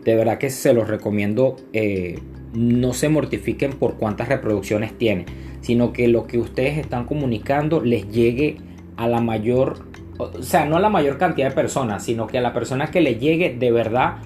de 0.04 0.16
verdad 0.16 0.38
que 0.38 0.50
se 0.50 0.74
los 0.74 0.88
recomiendo. 0.88 1.58
Eh, 1.74 2.20
no 2.56 2.94
se 2.94 3.10
mortifiquen 3.10 3.74
por 3.74 3.96
cuántas 3.98 4.30
reproducciones 4.30 4.98
tienen, 4.98 5.26
sino 5.62 5.94
que 5.94 6.08
lo 6.08 6.28
que 6.28 6.38
ustedes 6.38 6.78
están 6.78 7.06
comunicando 7.06 7.82
les 7.82 8.10
llegue 8.10 8.58
a 8.98 9.08
la 9.08 9.22
mayor, 9.22 9.86
o 10.18 10.42
sea, 10.42 10.66
no 10.66 10.78
a 10.78 10.80
la 10.80 10.90
mayor 10.90 11.18
cantidad 11.18 11.50
de 11.50 11.56
personas, 11.56 12.04
sino 12.04 12.28
que 12.28 12.38
a 12.38 12.42
la 12.42 12.54
persona 12.54 12.88
que 12.92 13.02
le 13.02 13.16
llegue 13.16 13.56
de 13.58 13.72
verdad 13.72 14.18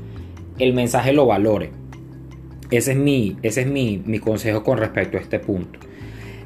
el 0.60 0.74
mensaje 0.74 1.14
lo 1.14 1.26
valore. 1.26 1.72
Ese 2.70 2.92
es 2.92 2.98
mi, 2.98 3.38
ese 3.42 3.62
es 3.62 3.68
mi, 3.68 4.02
mi 4.06 4.20
consejo 4.20 4.64
con 4.64 4.78
respecto 4.78 5.18
a 5.18 5.22
este 5.22 5.40
punto. 5.40 5.80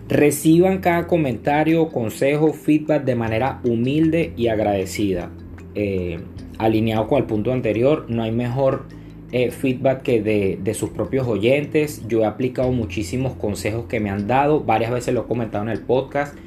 Reciban 0.08 0.80
cada 0.80 1.08
comentario, 1.08 1.89
consejo, 1.89 2.54
feedback 2.54 3.04
de 3.04 3.15
manera 3.15 3.60
humilde 3.63 4.34
y 4.38 4.48
agradecida. 4.48 5.32
Eh, 5.76 6.19
alineado 6.60 7.08
con 7.08 7.17
el 7.17 7.26
punto 7.26 7.52
anterior, 7.52 8.06
no 8.08 8.24
hay 8.24 8.32
mejor 8.32 8.86
eh, 9.36 9.50
feedback 9.50 10.04
que 10.04 10.22
de, 10.22 10.74
sus 10.76 10.91
propios 10.91 11.28
oyentes. 11.28 12.04
Yo 12.08 12.22
he 12.22 12.26
aplicado 12.26 12.72
muchísimos 12.72 13.34
consejos 13.34 13.86
que 13.86 14.00
me 14.00 14.12
han 14.12 14.28
dado, 14.28 14.60
varias 14.60 14.91
veces 14.91 15.15
lo 15.15 15.22
he 15.22 15.26
comentado 15.26 15.63
en 15.63 15.72
el 15.72 15.80
podcast 15.80 16.38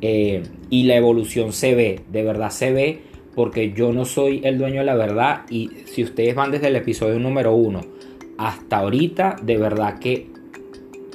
eh, 0.00 0.44
y 0.70 0.84
la 0.84 0.94
evolución 0.94 1.52
se 1.52 1.74
ve, 1.74 2.02
de 2.12 2.22
verdad 2.22 2.50
se 2.50 2.72
ve, 2.72 3.00
porque 3.34 3.72
yo 3.72 3.92
no 3.92 4.04
soy 4.04 4.42
el 4.44 4.58
dueño 4.58 4.78
de 4.78 4.86
la 4.86 4.94
verdad 4.94 5.40
y 5.50 5.70
si 5.86 6.04
ustedes 6.04 6.36
van 6.36 6.52
desde 6.52 6.68
el 6.68 6.76
episodio 6.76 7.18
número 7.18 7.52
uno 7.52 7.80
hasta 8.38 8.76
ahorita, 8.76 9.36
de 9.42 9.56
verdad 9.56 9.98
que 9.98 10.28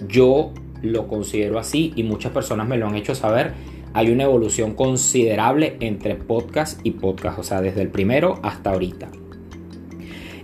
yo 0.10 0.52
lo 0.82 1.08
considero 1.08 1.60
así 1.60 1.94
y 1.96 2.04
muchas 2.04 2.34
personas 2.34 2.68
me 2.68 2.78
lo 2.78 2.88
han 2.88 2.96
hecho 2.96 3.16
saber. 3.16 3.54
Hay 3.94 4.10
una 4.10 4.24
evolución 4.24 4.74
considerable 4.74 5.78
entre 5.80 6.16
podcast 6.16 6.82
y 6.84 6.92
podcast, 6.92 7.40
o 7.40 7.44
sea, 7.44 7.62
desde 7.62 7.84
el 7.84 7.88
primero 7.88 8.38
hasta 8.44 8.72
ahorita. 8.72 9.21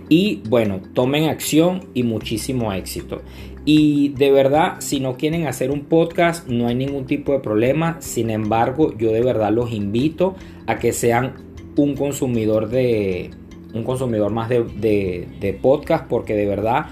Y 0.08 0.42
bueno, 0.48 0.80
tomen 0.94 1.24
acción 1.28 1.88
y 1.94 2.02
muchísimo 2.02 2.72
éxito. 2.72 3.22
Y 3.64 4.10
de 4.10 4.30
verdad, 4.30 4.76
si 4.78 5.00
no 5.00 5.16
quieren 5.16 5.46
hacer 5.46 5.70
un 5.70 5.82
podcast, 5.82 6.48
no 6.48 6.68
hay 6.68 6.74
ningún 6.74 7.04
tipo 7.04 7.32
de 7.32 7.40
problema. 7.40 8.00
Sin 8.00 8.30
embargo, 8.30 8.96
yo 8.96 9.12
de 9.12 9.22
verdad 9.22 9.52
los 9.52 9.72
invito 9.72 10.36
a 10.66 10.78
que 10.78 10.92
sean 10.92 11.34
un 11.76 11.94
consumidor 11.94 12.68
de 12.68 13.30
un 13.74 13.84
consumidor 13.84 14.32
más 14.32 14.48
de, 14.48 14.64
de 15.40 15.52
podcast 15.60 16.06
porque 16.08 16.34
de 16.34 16.46
verdad 16.46 16.86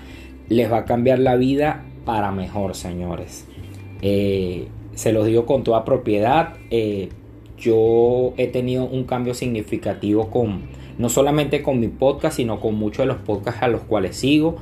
les 0.48 0.70
va 0.70 0.79
a 0.79 0.85
cambiar 0.85 1.18
la 1.18 1.37
vida 1.37 1.85
para 2.05 2.31
mejor, 2.33 2.74
señores. 2.74 3.46
Eh, 4.02 4.68
se 4.94 5.12
los 5.12 5.26
digo 5.26 5.46
con 5.46 5.64
toda 5.64 5.85
propiedad. 5.85 6.55
Eh, 6.70 7.09
yo 7.59 8.35
he 8.37 8.46
tenido 8.48 8.85
un 8.85 9.05
cambio 9.05 9.35
significativo 9.35 10.31
con, 10.31 10.62
no 10.98 11.09
solamente 11.09 11.62
con 11.62 11.80
mi 11.80 11.88
podcast, 11.88 12.37
sino 12.37 12.61
con 12.61 12.74
muchos 12.76 12.98
de 12.98 13.06
los 13.06 13.18
podcasts 13.18 13.62
a 13.62 13.68
los 13.68 13.82
cuales 13.82 14.16
sigo. 14.16 14.56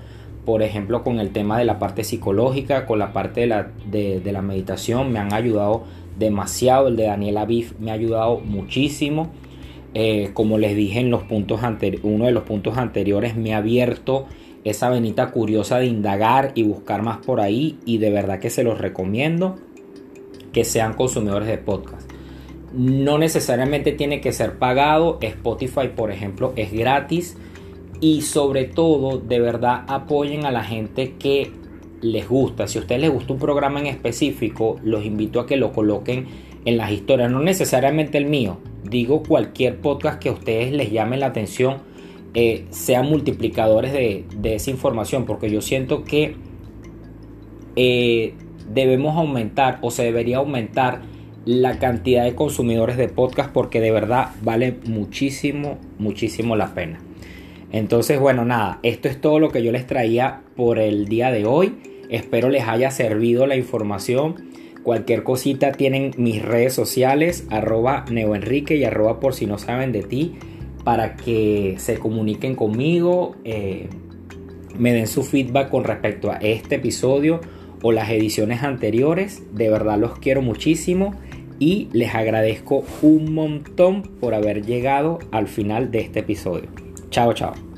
Por 0.45 0.63
ejemplo, 0.63 1.03
con 1.03 1.21
el 1.21 1.31
tema 1.31 1.59
de 1.59 1.65
la 1.65 1.79
parte 1.79 2.05
psicológica, 2.05 2.87
con 2.87 2.99
la 2.99 3.13
parte 3.13 3.43
de 3.43 3.47
la, 3.47 3.71
de, 3.91 4.21
la 4.31 4.43
meditación, 4.43 5.13
me 5.13 5.19
han 5.19 5.33
ayudado 5.33 5.85
demasiado. 6.19 6.89
El 6.89 6.97
de 6.97 7.05
Daniel 7.05 7.39
Aviv 7.39 7.75
me 7.79 7.91
ha 7.91 7.95
ayudado 7.95 8.41
muchísimo. 8.41 9.31
Eh, 9.95 10.31
como 10.35 10.59
les 10.59 10.77
dije 10.77 11.01
en 11.01 11.11
los 11.11 11.23
puntos 11.23 11.61
uno 12.03 12.27
de 12.27 12.33
los 12.33 12.43
puntos 12.43 12.77
anteriores, 12.77 13.37
me 13.37 13.55
ha 13.55 13.59
abierto 13.59 14.27
esa 14.65 14.91
venita 14.91 15.31
curiosa 15.31 15.79
de 15.79 15.87
indagar 15.87 16.53
y 16.55 16.65
buscar 16.65 17.03
más 17.03 17.19
por 17.19 17.41
ahí 17.41 17.79
y 17.85 17.99
de 17.99 18.11
verdad 18.11 18.41
que 18.41 18.51
se 18.51 18.65
los 18.65 18.79
recomiendo 18.79 19.57
que 20.53 20.65
sean 20.65 20.95
consumidores 20.95 21.49
de 21.49 21.59
podcast. 21.59 22.04
No 22.77 23.19
necesariamente 23.19 23.93
tiene 23.93 24.21
que 24.21 24.33
ser 24.33 24.59
pagado, 24.59 25.19
Spotify 25.21 25.89
por 25.95 26.11
ejemplo 26.11 26.53
es 26.57 26.73
gratis. 26.73 27.37
Y 28.01 28.23
sobre 28.23 28.65
todo 28.65 29.19
de 29.19 29.41
verdad 29.41 29.85
apoyen 29.87 30.45
a 30.45 30.51
la 30.51 30.65
gente 30.65 31.15
que 31.19 31.53
les 32.03 32.29
gusta. 32.29 32.67
Si 32.67 32.79
a 32.79 32.83
ustedes 32.83 33.01
les 33.01 33.11
gusta 33.11 33.33
un 33.33 33.39
programa 33.39 33.81
en 33.81 33.87
específico, 33.87 34.79
los 34.83 35.05
invito 35.05 35.41
a 35.41 35.47
que 35.47 35.57
lo 35.57 35.73
coloquen 35.73 36.27
en 36.65 36.77
las 36.77 36.91
historias, 36.91 37.31
no 37.31 37.41
necesariamente 37.41 38.19
el 38.19 38.27
mío, 38.27 38.59
digo 38.83 39.23
cualquier 39.23 39.81
podcast 39.81 40.19
que 40.19 40.29
a 40.29 40.33
ustedes 40.33 40.73
les 40.73 40.91
llame 40.91 41.17
la 41.17 41.27
atención 41.27 41.79
eh, 42.37 42.67
sean 42.71 43.07
multiplicadores 43.07 43.93
de, 43.93 44.55
esa 44.55 44.71
información, 44.71 45.25
porque 45.25 45.51
yo 45.51 45.61
siento 45.61 46.03
que 46.03 46.35
eh, 47.77 48.35
debemos 48.69 49.17
aumentar 49.17 49.79
o 49.83 49.93
se 49.93 50.03
debería 50.03 50.39
aumentar 50.39 51.03
la 51.45 51.79
cantidad 51.79 52.25
de 52.25 52.35
consumidores 52.35 52.97
de 52.97 53.09
podcast 53.09 53.51
porque 53.53 53.81
de 53.81 53.91
verdad 53.91 54.31
vale 54.43 54.77
muchísimo, 54.87 55.79
muchísimo 55.99 56.57
la 56.57 56.75
pena. 56.75 57.01
Entonces, 57.73 58.21
bueno, 58.21 58.45
nada, 58.45 58.79
esto 58.83 59.09
es 59.09 59.21
todo 59.21 59.39
lo 59.41 59.51
que 59.51 59.63
yo 59.63 59.73
les 59.73 59.87
traía 59.87 60.43
por 60.57 60.79
el 60.79 61.07
día 61.07 61.31
de 61.31 61.45
hoy. 61.45 61.75
Espero 62.09 62.49
les 62.49 62.69
haya 62.69 62.91
servido 62.91 63.47
la 63.47 63.57
información. 63.57 64.51
Cualquier 64.83 65.23
cosita 65.23 65.73
tienen 65.73 66.13
mis 66.17 66.43
redes 66.43 66.73
sociales, 66.73 67.47
arroba 67.51 68.05
neoenrique 68.11 68.77
y 68.77 68.85
arroba 68.85 69.19
por 69.19 69.35
si 69.35 69.47
no 69.47 69.59
saben 69.59 69.93
de 69.93 70.03
ti 70.03 70.35
para 70.85 71.17
que 71.17 71.75
se 71.79 71.99
comuniquen 71.99 72.55
conmigo, 72.55 73.37
eh, 73.45 73.89
me 74.79 74.93
den 74.93 75.07
su 75.07 75.23
feedback 75.23 75.71
con 75.71 75.85
respecto 75.85 76.31
a 76.31 76.37
este 76.37 76.77
episodio 76.77 77.41
o 77.83 77.91
las 77.91 78.11
ediciones 78.11 78.63
anteriores. 78.63 79.43
De 79.53 79.71
verdad 79.71 79.99
los 79.99 80.19
quiero 80.19 80.43
muchísimo 80.43 81.15
y 81.65 81.89
les 81.95 82.15
agradezco 82.15 82.85
un 83.01 83.33
montón 83.33 84.03
por 84.03 84.35
haber 84.35 84.67
llegado 84.67 85.19
al 85.31 85.49
final 85.49 85.91
de 85.91 86.01
este 86.01 86.21
episodio. 86.21 86.69
Chao, 87.09 87.33
chao. 87.33 87.74